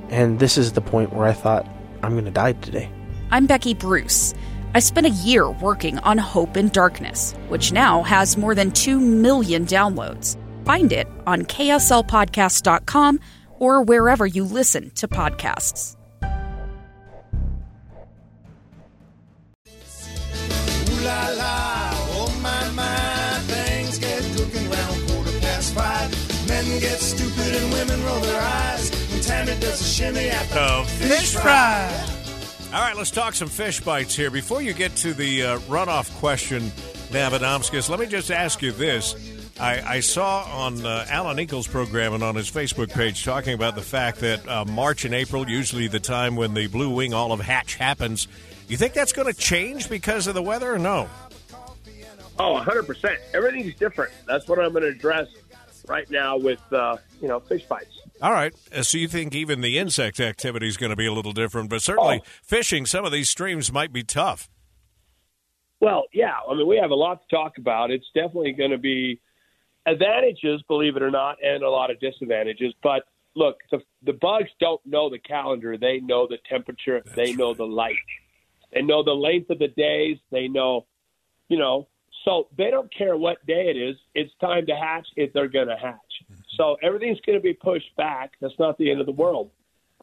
And 0.08 0.38
this 0.38 0.56
is 0.56 0.72
the 0.72 0.80
point 0.80 1.12
where 1.12 1.26
I 1.26 1.32
thought, 1.32 1.66
I'm 2.02 2.12
going 2.12 2.24
to 2.24 2.30
die 2.30 2.52
today. 2.54 2.90
I'm 3.30 3.46
Becky 3.46 3.74
Bruce. 3.74 4.34
I 4.74 4.80
spent 4.80 5.06
a 5.06 5.10
year 5.10 5.50
working 5.50 5.98
on 6.00 6.18
Hope 6.18 6.56
in 6.56 6.68
Darkness, 6.68 7.34
which 7.48 7.72
now 7.72 8.02
has 8.02 8.36
more 8.36 8.54
than 8.54 8.70
2 8.70 8.98
million 9.00 9.66
downloads. 9.66 10.36
Find 10.64 10.92
it 10.92 11.06
on 11.26 11.42
kslpodcast.com 11.42 13.20
or 13.58 13.82
wherever 13.82 14.26
you 14.26 14.44
listen 14.44 14.90
to 14.90 15.08
podcasts. 15.08 15.96
Ooh 19.68 21.04
la 21.04 21.28
la, 21.36 21.90
oh 22.14 22.40
my 22.42 22.70
my, 22.70 23.38
things 23.46 23.98
get 23.98 24.22
cooking 24.36 24.70
round 24.70 25.08
quarter 25.08 25.38
past 25.40 25.74
five. 25.74 26.10
Men 26.48 26.80
get 26.80 26.98
stupid 26.98 27.56
and 27.62 27.72
women 27.72 28.02
roll 28.04 28.20
their 28.20 28.40
eyes 28.40 28.90
when 28.90 29.01
Tammy 29.22 29.58
does 29.60 29.80
a 29.80 29.84
shimmy 29.84 30.28
at 30.30 30.48
the 30.48 30.56
Oh, 30.58 30.84
fish 30.84 31.34
fry. 31.34 31.90
All 32.74 32.80
right, 32.80 32.96
let's 32.96 33.10
talk 33.10 33.34
some 33.34 33.48
fish 33.48 33.80
bites 33.80 34.14
here. 34.16 34.30
Before 34.30 34.62
you 34.62 34.72
get 34.72 34.94
to 34.96 35.12
the 35.14 35.42
uh, 35.42 35.58
runoff 35.60 36.14
question, 36.18 36.62
Navadomskis, 37.10 37.88
let 37.88 38.00
me 38.00 38.06
just 38.06 38.30
ask 38.30 38.62
you 38.62 38.72
this. 38.72 39.14
I, 39.60 39.96
I 39.96 40.00
saw 40.00 40.44
on 40.44 40.84
uh, 40.84 41.06
Alan 41.10 41.38
Eagles' 41.38 41.68
program 41.68 42.14
and 42.14 42.24
on 42.24 42.34
his 42.34 42.50
Facebook 42.50 42.92
page 42.92 43.24
talking 43.24 43.52
about 43.54 43.74
the 43.74 43.82
fact 43.82 44.20
that 44.20 44.48
uh, 44.48 44.64
March 44.64 45.04
and 45.04 45.14
April, 45.14 45.48
usually 45.48 45.86
the 45.86 46.00
time 46.00 46.34
when 46.34 46.54
the 46.54 46.66
blue 46.66 46.90
wing 46.90 47.12
olive 47.14 47.40
hatch 47.40 47.74
happens. 47.76 48.26
You 48.68 48.76
think 48.78 48.94
that's 48.94 49.12
going 49.12 49.30
to 49.32 49.38
change 49.38 49.88
because 49.90 50.26
of 50.26 50.34
the 50.34 50.42
weather 50.42 50.72
or 50.72 50.78
no? 50.78 51.08
Oh, 52.38 52.60
100%. 52.66 53.16
Everything's 53.34 53.74
different. 53.74 54.12
That's 54.26 54.48
what 54.48 54.58
I'm 54.58 54.72
going 54.72 54.82
to 54.84 54.88
address 54.88 55.28
right 55.86 56.10
now 56.10 56.38
with, 56.38 56.60
uh, 56.72 56.96
you 57.20 57.28
know, 57.28 57.38
fish 57.40 57.64
bites. 57.64 57.98
All 58.22 58.32
right. 58.32 58.54
Uh, 58.74 58.82
So 58.82 58.96
you 58.98 59.08
think 59.08 59.34
even 59.34 59.60
the 59.60 59.78
insect 59.78 60.20
activity 60.20 60.68
is 60.68 60.76
going 60.76 60.90
to 60.90 60.96
be 60.96 61.06
a 61.06 61.12
little 61.12 61.32
different, 61.32 61.68
but 61.68 61.82
certainly 61.82 62.20
Oh. 62.22 62.28
fishing, 62.42 62.86
some 62.86 63.04
of 63.04 63.12
these 63.12 63.28
streams 63.28 63.72
might 63.72 63.92
be 63.92 64.02
tough. 64.04 64.48
Well, 65.80 66.04
yeah. 66.12 66.36
I 66.48 66.54
mean, 66.54 66.68
we 66.68 66.76
have 66.76 66.92
a 66.92 66.94
lot 66.94 67.20
to 67.22 67.36
talk 67.36 67.58
about. 67.58 67.90
It's 67.90 68.06
definitely 68.14 68.52
going 68.52 68.70
to 68.70 68.78
be 68.78 69.20
advantages, 69.86 70.62
believe 70.68 70.96
it 70.96 71.02
or 71.02 71.10
not, 71.10 71.38
and 71.42 71.64
a 71.64 71.68
lot 71.70 71.90
of 71.90 71.98
disadvantages. 71.98 72.72
But 72.82 73.02
look, 73.34 73.56
the, 73.72 73.80
the 74.04 74.12
bugs 74.12 74.50
don't 74.60 74.80
know 74.86 75.10
the 75.10 75.18
calendar. 75.18 75.76
They 75.76 75.98
know 75.98 76.28
the 76.28 76.38
temperature. 76.48 77.02
they 77.16 77.32
know 77.32 77.54
the 77.54 77.66
light. 77.66 77.96
They 78.72 78.82
know 78.82 79.02
the 79.02 79.10
length 79.14 79.50
of 79.50 79.58
the 79.58 79.68
days. 79.68 80.18
They 80.30 80.46
know, 80.46 80.86
you 81.48 81.58
know, 81.58 81.88
so 82.24 82.46
they 82.56 82.70
don't 82.70 82.92
care 82.94 83.16
what 83.16 83.44
day 83.46 83.68
it 83.68 83.76
is. 83.76 83.96
It's 84.14 84.32
time 84.40 84.66
to 84.66 84.76
hatch 84.76 85.08
if 85.16 85.32
they're 85.32 85.48
going 85.48 85.66
to 85.68 85.76
hatch. 85.76 85.98
So 86.56 86.76
everything's 86.82 87.20
going 87.20 87.38
to 87.38 87.42
be 87.42 87.54
pushed 87.54 87.94
back. 87.96 88.32
That's 88.40 88.54
not 88.58 88.78
the 88.78 88.90
end 88.90 89.00
of 89.00 89.06
the 89.06 89.12
world. 89.12 89.50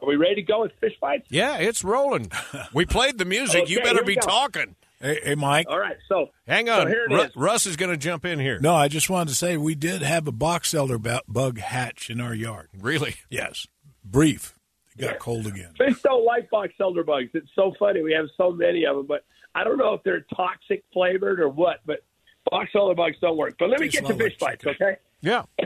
Are 0.01 0.07
we 0.07 0.15
ready 0.15 0.35
to 0.35 0.41
go 0.41 0.61
with 0.61 0.71
fish 0.79 0.93
bites? 1.01 1.27
Yeah, 1.29 1.57
it's 1.57 1.83
rolling. 1.83 2.31
We 2.73 2.85
played 2.85 3.17
the 3.17 3.25
music. 3.25 3.69
you 3.69 3.81
better 3.81 4.03
be 4.03 4.15
go. 4.15 4.21
talking. 4.21 4.75
Hey, 5.01 5.19
hey 5.23 5.35
Mike. 5.35 5.67
All 5.69 5.79
right. 5.79 5.97
So 6.07 6.29
Hang 6.47 6.67
so 6.67 6.81
on. 6.81 6.87
here 6.87 7.05
it 7.09 7.13
Ru- 7.13 7.21
is. 7.21 7.35
Russ 7.35 7.65
is 7.65 7.75
going 7.77 7.91
to 7.91 7.97
jump 7.97 8.25
in 8.25 8.39
here. 8.39 8.59
No, 8.59 8.75
I 8.75 8.87
just 8.87 9.09
wanted 9.09 9.29
to 9.29 9.35
say 9.35 9.57
we 9.57 9.75
did 9.75 10.01
have 10.01 10.27
a 10.27 10.31
box 10.31 10.73
elder 10.73 10.97
bug 10.97 11.57
hatch 11.59 12.09
in 12.09 12.19
our 12.21 12.33
yard. 12.33 12.69
Really? 12.79 13.15
Yes. 13.29 13.67
Brief. 14.03 14.55
It 14.97 15.01
got 15.01 15.19
cold 15.19 15.47
again. 15.47 15.73
Fish 15.77 16.01
don't 16.03 16.25
like 16.25 16.49
box 16.49 16.73
elder 16.79 17.03
bugs. 17.03 17.29
It's 17.33 17.49
so 17.55 17.73
funny. 17.79 18.01
We 18.01 18.13
have 18.13 18.25
so 18.37 18.51
many 18.51 18.85
of 18.85 18.95
them, 18.97 19.05
but 19.07 19.23
I 19.55 19.63
don't 19.63 19.77
know 19.77 19.93
if 19.93 20.03
they're 20.03 20.25
toxic 20.35 20.83
flavored 20.93 21.39
or 21.39 21.49
what. 21.49 21.77
But 21.85 22.03
box 22.49 22.69
elder 22.75 22.95
bugs 22.95 23.17
don't 23.21 23.37
work. 23.37 23.55
But 23.59 23.69
let 23.69 23.79
me 23.79 23.87
Tastes 23.87 24.01
get 24.01 24.07
to 24.09 24.15
fish 24.15 24.35
like 24.41 24.63
bites, 24.63 24.79
okay? 24.81 24.97
Yeah. 25.21 25.43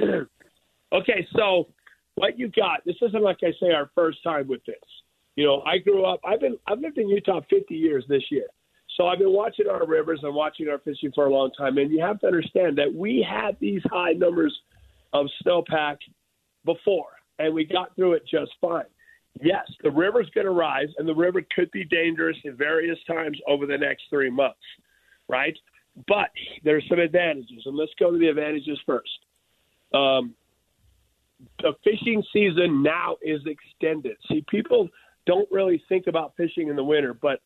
Okay, 0.93 1.27
so 1.35 1.67
what 2.15 2.37
you 2.37 2.49
got? 2.49 2.85
This 2.85 2.95
isn't 3.01 3.23
like 3.23 3.37
I 3.41 3.51
say 3.59 3.71
our 3.71 3.89
first 3.95 4.23
time 4.23 4.47
with 4.47 4.63
this. 4.65 4.75
You 5.35 5.45
know, 5.45 5.61
I 5.61 5.79
grew 5.79 6.05
up. 6.05 6.19
I've 6.23 6.39
been. 6.39 6.57
I've 6.67 6.79
lived 6.79 6.97
in 6.97 7.09
Utah 7.09 7.41
50 7.49 7.73
years 7.73 8.05
this 8.07 8.23
year. 8.29 8.45
So 8.95 9.07
I've 9.07 9.17
been 9.17 9.33
watching 9.33 9.67
our 9.67 9.87
rivers 9.87 10.19
and 10.21 10.35
watching 10.35 10.69
our 10.69 10.77
fishing 10.77 11.11
for 11.15 11.25
a 11.25 11.33
long 11.33 11.49
time, 11.57 11.79
and 11.79 11.91
you 11.91 11.99
have 12.01 12.19
to 12.19 12.27
understand 12.27 12.77
that 12.77 12.93
we 12.93 13.25
had 13.27 13.57
these 13.59 13.81
high 13.91 14.11
numbers 14.11 14.55
of 15.13 15.25
snowpack 15.43 15.97
before, 16.63 17.07
and 17.39 17.53
we 17.53 17.65
got 17.65 17.95
through 17.95 18.13
it 18.13 18.23
just 18.29 18.51
fine. 18.61 18.85
Yes, 19.41 19.65
the 19.81 19.89
river's 19.89 20.29
going 20.35 20.45
to 20.45 20.51
rise, 20.51 20.89
and 20.99 21.07
the 21.07 21.15
river 21.15 21.41
could 21.55 21.71
be 21.71 21.83
dangerous 21.85 22.37
at 22.45 22.53
various 22.53 22.99
times 23.07 23.39
over 23.47 23.65
the 23.65 23.77
next 23.77 24.03
three 24.11 24.29
months, 24.29 24.59
right? 25.27 25.57
But 26.07 26.29
there's 26.63 26.85
some 26.87 26.99
advantages, 26.99 27.63
and 27.65 27.75
let's 27.75 27.91
go 27.99 28.11
to 28.11 28.17
the 28.19 28.27
advantages 28.27 28.79
first. 28.85 29.09
Um, 29.91 30.35
the 31.59 31.73
fishing 31.83 32.23
season 32.31 32.83
now 32.83 33.17
is 33.21 33.41
extended. 33.45 34.17
See, 34.29 34.43
people 34.49 34.89
don't 35.25 35.49
really 35.51 35.83
think 35.89 36.07
about 36.07 36.33
fishing 36.35 36.67
in 36.67 36.75
the 36.75 36.83
winter, 36.83 37.13
but 37.13 37.39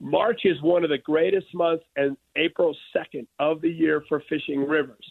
March 0.00 0.42
is 0.44 0.60
one 0.62 0.84
of 0.84 0.90
the 0.90 0.98
greatest 0.98 1.52
months, 1.54 1.84
and 1.96 2.16
April 2.36 2.76
2nd 2.94 3.26
of 3.38 3.60
the 3.60 3.70
year 3.70 4.04
for 4.08 4.22
fishing 4.28 4.66
rivers. 4.66 5.04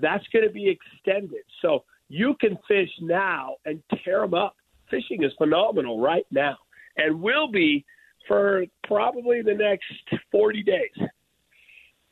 That's 0.00 0.26
going 0.32 0.46
to 0.46 0.52
be 0.52 0.68
extended. 0.68 1.42
So 1.62 1.84
you 2.08 2.36
can 2.40 2.58
fish 2.68 2.90
now 3.00 3.56
and 3.64 3.82
tear 4.04 4.20
them 4.20 4.34
up. 4.34 4.56
Fishing 4.90 5.24
is 5.24 5.32
phenomenal 5.38 6.00
right 6.00 6.26
now 6.30 6.56
and 6.96 7.20
will 7.20 7.50
be 7.50 7.84
for 8.28 8.64
probably 8.84 9.42
the 9.42 9.54
next 9.54 10.20
40 10.30 10.62
days. 10.62 11.08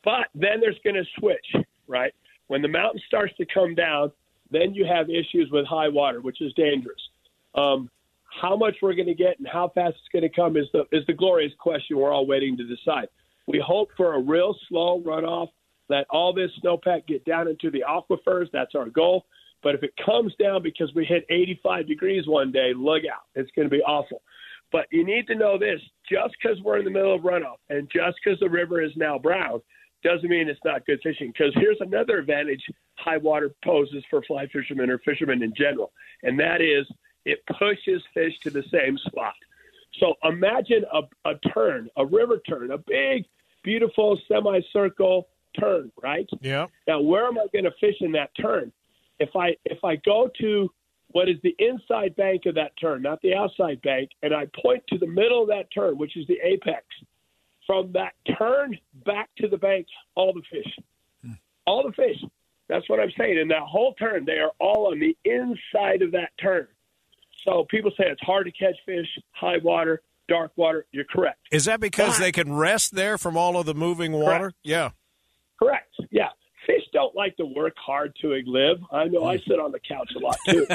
But 0.02 0.28
then 0.34 0.60
there's 0.60 0.78
going 0.84 0.96
to 0.96 1.04
switch, 1.18 1.64
right? 1.86 2.12
When 2.48 2.62
the 2.62 2.68
mountain 2.68 3.00
starts 3.06 3.34
to 3.36 3.46
come 3.52 3.74
down, 3.74 4.12
then 4.54 4.74
you 4.74 4.84
have 4.84 5.10
issues 5.10 5.50
with 5.50 5.66
high 5.66 5.88
water, 5.88 6.20
which 6.20 6.40
is 6.40 6.52
dangerous. 6.54 7.00
Um, 7.54 7.90
how 8.40 8.56
much 8.56 8.76
we're 8.82 8.94
going 8.94 9.06
to 9.06 9.14
get 9.14 9.38
and 9.38 9.46
how 9.46 9.70
fast 9.74 9.96
it's 9.98 10.08
going 10.12 10.22
to 10.22 10.28
come 10.28 10.56
is 10.56 10.66
the 10.72 10.84
is 10.92 11.06
the 11.06 11.12
glorious 11.12 11.52
question 11.58 11.96
we're 11.96 12.12
all 12.12 12.26
waiting 12.26 12.56
to 12.56 12.64
decide. 12.64 13.08
We 13.46 13.62
hope 13.64 13.90
for 13.96 14.14
a 14.14 14.20
real 14.20 14.54
slow 14.68 15.00
runoff, 15.00 15.48
let 15.88 16.06
all 16.10 16.32
this 16.32 16.50
snowpack 16.62 17.06
get 17.06 17.24
down 17.24 17.48
into 17.48 17.70
the 17.70 17.84
aquifers. 17.88 18.46
That's 18.52 18.74
our 18.74 18.88
goal. 18.88 19.26
But 19.62 19.74
if 19.74 19.82
it 19.82 19.94
comes 20.04 20.34
down 20.36 20.62
because 20.62 20.92
we 20.94 21.04
hit 21.04 21.24
85 21.30 21.86
degrees 21.86 22.26
one 22.26 22.52
day, 22.52 22.72
look 22.76 23.02
out. 23.10 23.22
It's 23.34 23.50
going 23.52 23.68
to 23.68 23.74
be 23.74 23.82
awful. 23.82 24.22
But 24.72 24.86
you 24.90 25.04
need 25.04 25.26
to 25.28 25.34
know 25.34 25.58
this 25.58 25.80
just 26.10 26.34
because 26.40 26.60
we're 26.62 26.78
in 26.78 26.84
the 26.84 26.90
middle 26.90 27.14
of 27.14 27.22
runoff 27.22 27.58
and 27.70 27.88
just 27.90 28.18
because 28.22 28.38
the 28.40 28.48
river 28.48 28.82
is 28.82 28.92
now 28.96 29.18
brown 29.18 29.60
doesn't 30.04 30.28
mean 30.28 30.48
it's 30.48 30.60
not 30.64 30.86
good 30.86 31.00
fishing. 31.02 31.32
Because 31.36 31.52
here's 31.56 31.80
another 31.80 32.18
advantage 32.18 32.62
high 32.96 33.16
water 33.16 33.54
poses 33.64 34.04
for 34.08 34.22
fly 34.22 34.46
fishermen 34.46 34.90
or 34.90 34.98
fishermen 34.98 35.42
in 35.42 35.52
general, 35.56 35.92
and 36.22 36.38
that 36.38 36.60
is 36.60 36.86
it 37.24 37.40
pushes 37.58 38.02
fish 38.12 38.38
to 38.42 38.50
the 38.50 38.62
same 38.70 38.98
spot. 38.98 39.34
So 39.98 40.14
imagine 40.24 40.84
a, 40.92 41.02
a 41.28 41.34
turn, 41.52 41.88
a 41.96 42.04
river 42.04 42.40
turn, 42.48 42.70
a 42.70 42.78
big, 42.78 43.24
beautiful 43.62 44.18
semicircle 44.28 45.28
turn, 45.58 45.90
right? 46.02 46.28
Yeah. 46.40 46.66
Now, 46.86 47.00
where 47.00 47.26
am 47.26 47.38
I 47.38 47.46
going 47.52 47.64
to 47.64 47.72
fish 47.80 47.96
in 48.00 48.12
that 48.12 48.30
turn? 48.40 48.72
If 49.18 49.30
I 49.36 49.56
if 49.64 49.84
I 49.84 49.96
go 49.96 50.28
to 50.40 50.70
what 51.08 51.28
is 51.28 51.36
the 51.42 51.54
inside 51.60 52.16
bank 52.16 52.46
of 52.46 52.56
that 52.56 52.72
turn, 52.80 53.02
not 53.02 53.22
the 53.22 53.34
outside 53.34 53.80
bank, 53.82 54.10
and 54.22 54.34
I 54.34 54.46
point 54.60 54.82
to 54.88 54.98
the 54.98 55.06
middle 55.06 55.42
of 55.42 55.48
that 55.48 55.68
turn, 55.72 55.96
which 55.96 56.16
is 56.16 56.26
the 56.26 56.38
apex, 56.42 56.84
from 57.66 57.92
that 57.92 58.12
turn 58.38 58.78
back 59.06 59.30
to 59.38 59.48
the 59.48 59.56
bank, 59.56 59.86
all 60.14 60.32
the 60.32 60.42
fish, 60.50 60.72
hmm. 61.24 61.32
all 61.66 61.82
the 61.82 61.92
fish. 61.92 62.22
That's 62.68 62.88
what 62.88 63.00
I'm 63.00 63.12
saying. 63.18 63.38
In 63.38 63.48
that 63.48 63.62
whole 63.62 63.94
turn, 63.94 64.24
they 64.24 64.38
are 64.38 64.52
all 64.58 64.88
on 64.90 64.98
the 64.98 65.16
inside 65.24 66.02
of 66.02 66.12
that 66.12 66.30
turn. 66.40 66.66
So 67.46 67.66
people 67.70 67.90
say 67.90 68.04
it's 68.06 68.22
hard 68.22 68.46
to 68.46 68.52
catch 68.52 68.76
fish, 68.86 69.06
high 69.32 69.58
water, 69.62 70.00
dark 70.28 70.52
water. 70.56 70.86
You're 70.92 71.04
correct. 71.04 71.40
Is 71.52 71.66
that 71.66 71.80
because 71.80 72.18
But- 72.18 72.24
they 72.24 72.32
can 72.32 72.54
rest 72.54 72.94
there 72.94 73.18
from 73.18 73.36
all 73.36 73.58
of 73.58 73.66
the 73.66 73.74
moving 73.74 74.12
water? 74.12 74.38
Correct. 74.38 74.56
Yeah. 74.62 74.90
Correct. 75.58 75.94
Yeah. 76.10 76.30
Fish 76.66 76.82
don't 76.92 77.14
like 77.14 77.36
to 77.36 77.44
work 77.44 77.74
hard 77.76 78.16
to 78.22 78.28
live. 78.46 78.78
I 78.90 79.04
know 79.04 79.24
I 79.24 79.36
sit 79.38 79.60
on 79.60 79.70
the 79.70 79.80
couch 79.80 80.10
a 80.16 80.18
lot 80.18 80.36
too. 80.48 80.66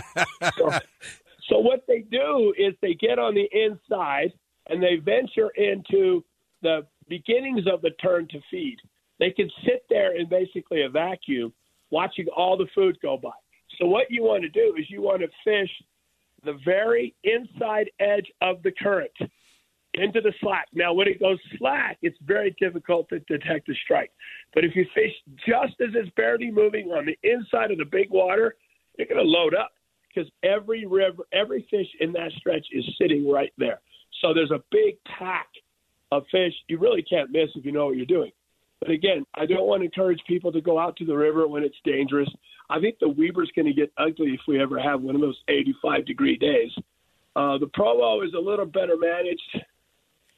so, 0.57 0.71
so 1.49 1.59
what 1.59 1.85
they 1.87 1.99
do 1.99 2.53
is 2.57 2.75
they 2.81 2.93
get 2.93 3.17
on 3.17 3.33
the 3.33 3.49
inside 3.51 4.31
and 4.67 4.81
they 4.83 4.97
venture 4.97 5.49
into 5.49 6.23
the 6.61 6.85
beginnings 7.07 7.65
of 7.71 7.81
the 7.81 7.91
turn 8.01 8.27
to 8.29 8.39
feed. 8.51 8.77
They 9.19 9.31
can 9.31 9.49
sit 9.65 9.83
there 9.89 10.17
in 10.17 10.29
basically 10.29 10.83
a 10.83 10.89
vacuum 10.89 11.53
watching 11.91 12.27
all 12.35 12.57
the 12.57 12.67
food 12.75 12.97
go 13.01 13.17
by. 13.17 13.31
So 13.77 13.85
what 13.85 14.09
you 14.09 14.23
want 14.23 14.43
to 14.43 14.49
do 14.49 14.75
is 14.77 14.89
you 14.89 15.01
want 15.01 15.21
to 15.21 15.27
fish 15.43 15.69
the 16.43 16.57
very 16.63 17.15
inside 17.23 17.89
edge 17.99 18.31
of 18.41 18.63
the 18.63 18.71
current 18.71 19.11
into 19.95 20.21
the 20.21 20.33
slack. 20.39 20.67
Now, 20.73 20.93
when 20.93 21.07
it 21.07 21.19
goes 21.19 21.39
slack, 21.57 21.97
it's 22.01 22.17
very 22.25 22.55
difficult 22.59 23.09
to 23.09 23.19
detect 23.21 23.69
a 23.69 23.73
strike. 23.83 24.11
But 24.53 24.63
if 24.63 24.75
you 24.75 24.85
fish 24.93 25.11
just 25.47 25.79
as 25.81 25.89
it's 25.95 26.09
barely 26.15 26.51
moving 26.51 26.89
on 26.89 27.05
the 27.05 27.17
inside 27.29 27.71
of 27.71 27.77
the 27.77 27.85
big 27.85 28.09
water, 28.09 28.55
you're 28.97 29.07
going 29.07 29.23
to 29.23 29.29
load 29.29 29.55
up 29.55 29.71
because 30.07 30.29
every 30.43 30.85
river, 30.85 31.23
every 31.33 31.67
fish 31.69 31.87
in 31.99 32.13
that 32.13 32.31
stretch 32.37 32.65
is 32.71 32.85
sitting 32.99 33.29
right 33.29 33.51
there. 33.57 33.79
So 34.21 34.33
there's 34.33 34.51
a 34.51 34.61
big 34.71 34.95
pack 35.17 35.47
of 36.11 36.23
fish 36.31 36.53
you 36.67 36.77
really 36.77 37.03
can't 37.03 37.31
miss 37.31 37.49
if 37.55 37.65
you 37.65 37.71
know 37.71 37.87
what 37.87 37.97
you're 37.97 38.05
doing. 38.05 38.31
But 38.79 38.91
again, 38.91 39.25
I 39.35 39.45
don't 39.45 39.67
want 39.67 39.81
to 39.81 39.85
encourage 39.85 40.19
people 40.27 40.51
to 40.51 40.61
go 40.61 40.79
out 40.79 40.95
to 40.97 41.05
the 41.05 41.15
river 41.15 41.47
when 41.47 41.63
it's 41.63 41.75
dangerous. 41.83 42.29
I 42.69 42.79
think 42.79 42.97
the 42.99 43.09
Weber's 43.09 43.51
going 43.55 43.65
to 43.65 43.73
get 43.73 43.91
ugly 43.97 44.29
if 44.29 44.41
we 44.47 44.61
ever 44.61 44.79
have 44.79 45.01
one 45.01 45.15
of 45.15 45.21
those 45.21 45.37
85 45.49 46.05
degree 46.05 46.37
days. 46.37 46.71
Uh, 47.35 47.57
the 47.57 47.67
Provo 47.73 48.21
is 48.21 48.33
a 48.33 48.39
little 48.39 48.65
better 48.65 48.95
managed. 48.97 49.65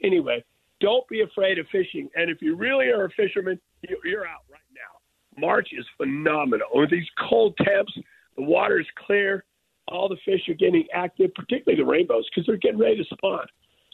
Anyway, 0.04 0.44
don't 0.80 1.08
be 1.08 1.22
afraid 1.22 1.60
of 1.60 1.68
fishing. 1.72 2.10
And 2.16 2.30
if 2.32 2.42
you 2.42 2.56
really 2.56 2.88
are 2.88 3.06
a 3.06 3.10
fisherman, 3.12 3.60
you- 3.88 4.02
you're 4.04 4.28
out 4.28 4.42
right 4.50 4.60
now. 4.74 5.00
March 5.40 5.70
is 5.74 5.88
phenomenal. 5.98 6.68
With 6.74 6.90
these 6.90 7.10
cold 7.12 7.56
temps, 7.58 7.94
the 8.36 8.44
water 8.44 8.80
is 8.80 8.90
clear. 8.96 9.46
All 9.88 10.10
the 10.10 10.18
fish 10.18 10.48
are 10.50 10.54
getting 10.54 10.90
active, 10.94 11.34
particularly 11.36 11.82
the 11.82 11.90
rainbows, 11.90 12.28
because 12.30 12.46
they're 12.46 12.58
getting 12.58 12.80
ready 12.80 12.98
to 12.98 13.06
spawn. 13.06 13.46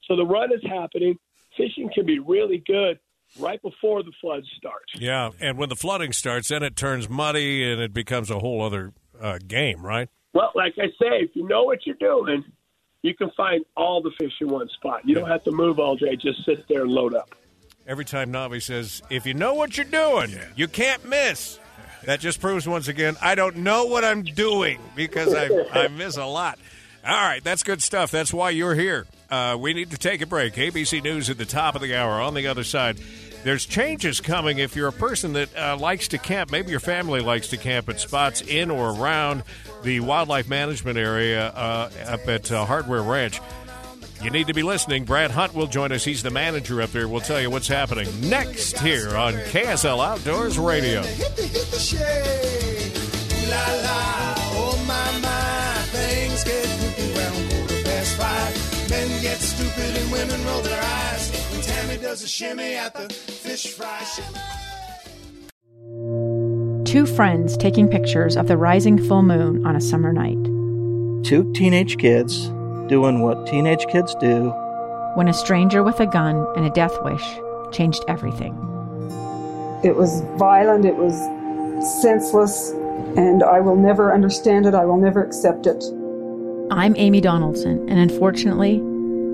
So 0.05 0.15
the 0.15 0.25
run 0.25 0.53
is 0.53 0.63
happening. 0.63 1.19
Fishing 1.57 1.89
can 1.93 2.05
be 2.05 2.19
really 2.19 2.63
good 2.65 2.99
right 3.39 3.61
before 3.61 4.03
the 4.03 4.11
floods 4.21 4.47
start. 4.57 4.83
Yeah. 4.95 5.31
And 5.39 5.57
when 5.57 5.69
the 5.69 5.75
flooding 5.75 6.13
starts, 6.13 6.49
then 6.49 6.63
it 6.63 6.75
turns 6.75 7.09
muddy 7.09 7.69
and 7.69 7.81
it 7.81 7.93
becomes 7.93 8.29
a 8.29 8.39
whole 8.39 8.63
other 8.63 8.93
uh, 9.19 9.39
game, 9.45 9.85
right? 9.85 10.09
Well, 10.33 10.51
like 10.55 10.75
I 10.77 10.87
say, 11.01 11.21
if 11.21 11.35
you 11.35 11.47
know 11.47 11.63
what 11.63 11.85
you're 11.85 11.95
doing, 11.95 12.45
you 13.01 13.15
can 13.15 13.31
find 13.35 13.65
all 13.75 14.01
the 14.01 14.11
fish 14.19 14.33
in 14.41 14.49
one 14.49 14.69
spot. 14.69 15.01
You 15.05 15.15
don't 15.15 15.29
have 15.29 15.43
to 15.45 15.51
move 15.51 15.79
all 15.79 15.95
day; 15.95 16.15
just 16.15 16.45
sit 16.45 16.67
there 16.67 16.81
and 16.81 16.91
load 16.91 17.15
up. 17.15 17.33
Every 17.87 18.05
time 18.05 18.31
Navi 18.31 18.61
says, 18.61 19.01
if 19.09 19.25
you 19.25 19.33
know 19.33 19.53
what 19.53 19.77
you're 19.77 19.85
doing, 19.85 20.37
you 20.55 20.67
can't 20.67 21.05
miss. 21.05 21.59
That 22.03 22.19
just 22.19 22.39
proves 22.39 22.67
once 22.67 22.87
again, 22.87 23.17
I 23.21 23.35
don't 23.35 23.57
know 23.57 23.85
what 23.85 24.03
I'm 24.03 24.23
doing 24.23 24.79
because 24.95 25.33
I, 25.33 25.49
I 25.71 25.87
miss 25.87 26.17
a 26.17 26.25
lot. 26.25 26.59
All 27.07 27.13
right, 27.13 27.41
that's 27.41 27.63
good 27.63 27.81
stuff. 27.81 28.11
That's 28.11 28.33
why 28.33 28.49
you're 28.49 28.75
here. 28.75 29.07
Uh, 29.29 29.57
we 29.57 29.73
need 29.73 29.91
to 29.91 29.97
take 29.97 30.21
a 30.21 30.25
break. 30.25 30.55
ABC 30.55 31.01
News 31.01 31.29
at 31.29 31.37
the 31.37 31.45
top 31.45 31.75
of 31.75 31.81
the 31.81 31.95
hour. 31.95 32.19
On 32.19 32.33
the 32.33 32.47
other 32.47 32.65
side, 32.65 32.97
there's 33.45 33.65
changes 33.65 34.19
coming. 34.19 34.57
If 34.57 34.75
you're 34.75 34.89
a 34.89 34.93
person 34.93 35.31
that 35.33 35.55
uh, 35.55 35.77
likes 35.77 36.09
to 36.09 36.17
camp, 36.17 36.51
maybe 36.51 36.71
your 36.71 36.81
family 36.81 37.21
likes 37.21 37.47
to 37.49 37.57
camp 37.57 37.87
at 37.87 38.01
spots 38.01 38.41
in 38.41 38.69
or 38.69 38.89
around 38.89 39.43
the 39.83 40.01
wildlife 40.01 40.49
management 40.49 40.97
area 40.97 41.47
uh, 41.47 41.89
up 42.07 42.27
at 42.27 42.51
uh, 42.51 42.65
Hardware 42.65 43.03
Ranch. 43.03 43.39
You 44.21 44.29
need 44.29 44.47
to 44.47 44.53
be 44.53 44.63
listening. 44.63 45.05
Brad 45.05 45.31
Hunt 45.31 45.53
will 45.53 45.67
join 45.67 45.93
us. 45.93 46.03
He's 46.03 46.23
the 46.23 46.31
manager 46.31 46.81
up 46.81 46.89
there. 46.89 47.07
We'll 47.07 47.21
tell 47.21 47.39
you 47.39 47.49
what's 47.49 47.69
happening 47.69 48.09
next 48.29 48.79
here 48.79 49.15
on 49.15 49.33
KSL 49.33 50.05
Outdoors 50.05 50.59
Radio. 50.59 51.01
La 53.49 53.73
la, 53.83 54.26
stupid 59.97 60.03
and 60.03 60.11
women 60.11 60.45
roll 60.45 60.61
their 60.61 60.81
eyes. 60.81 61.31
When 61.51 61.61
Tammy 61.61 61.97
does 61.97 62.23
a 62.23 62.27
shimmy 62.27 62.75
at 62.75 62.93
the 62.93 63.13
fish 63.13 63.73
fry. 63.73 64.03
Two 66.85 67.05
friends 67.05 67.57
taking 67.57 67.89
pictures 67.89 68.37
of 68.37 68.47
the 68.47 68.57
rising 68.57 68.97
full 68.97 69.21
moon 69.21 69.65
on 69.65 69.75
a 69.75 69.81
summer 69.81 70.13
night. 70.13 70.41
Two 71.25 71.51
teenage 71.53 71.97
kids 71.97 72.47
doing 72.87 73.21
what 73.21 73.45
teenage 73.47 73.85
kids 73.87 74.15
do. 74.15 74.49
When 75.15 75.27
a 75.27 75.33
stranger 75.33 75.83
with 75.83 75.99
a 75.99 76.05
gun 76.05 76.47
and 76.55 76.65
a 76.65 76.69
death 76.69 76.95
wish 77.03 77.23
changed 77.71 78.03
everything. 78.07 78.53
It 79.83 79.95
was 79.95 80.21
violent, 80.37 80.85
it 80.85 80.95
was 80.95 81.13
senseless, 82.01 82.71
and 83.17 83.43
I 83.43 83.59
will 83.59 83.75
never 83.75 84.13
understand 84.13 84.65
it. 84.65 84.73
I 84.73 84.85
will 84.85 84.97
never 84.97 85.23
accept 85.23 85.67
it. 85.67 85.83
I'm 86.71 86.95
Amy 86.97 87.21
Donaldson, 87.21 87.87
and 87.89 87.99
unfortunately, 87.99 88.81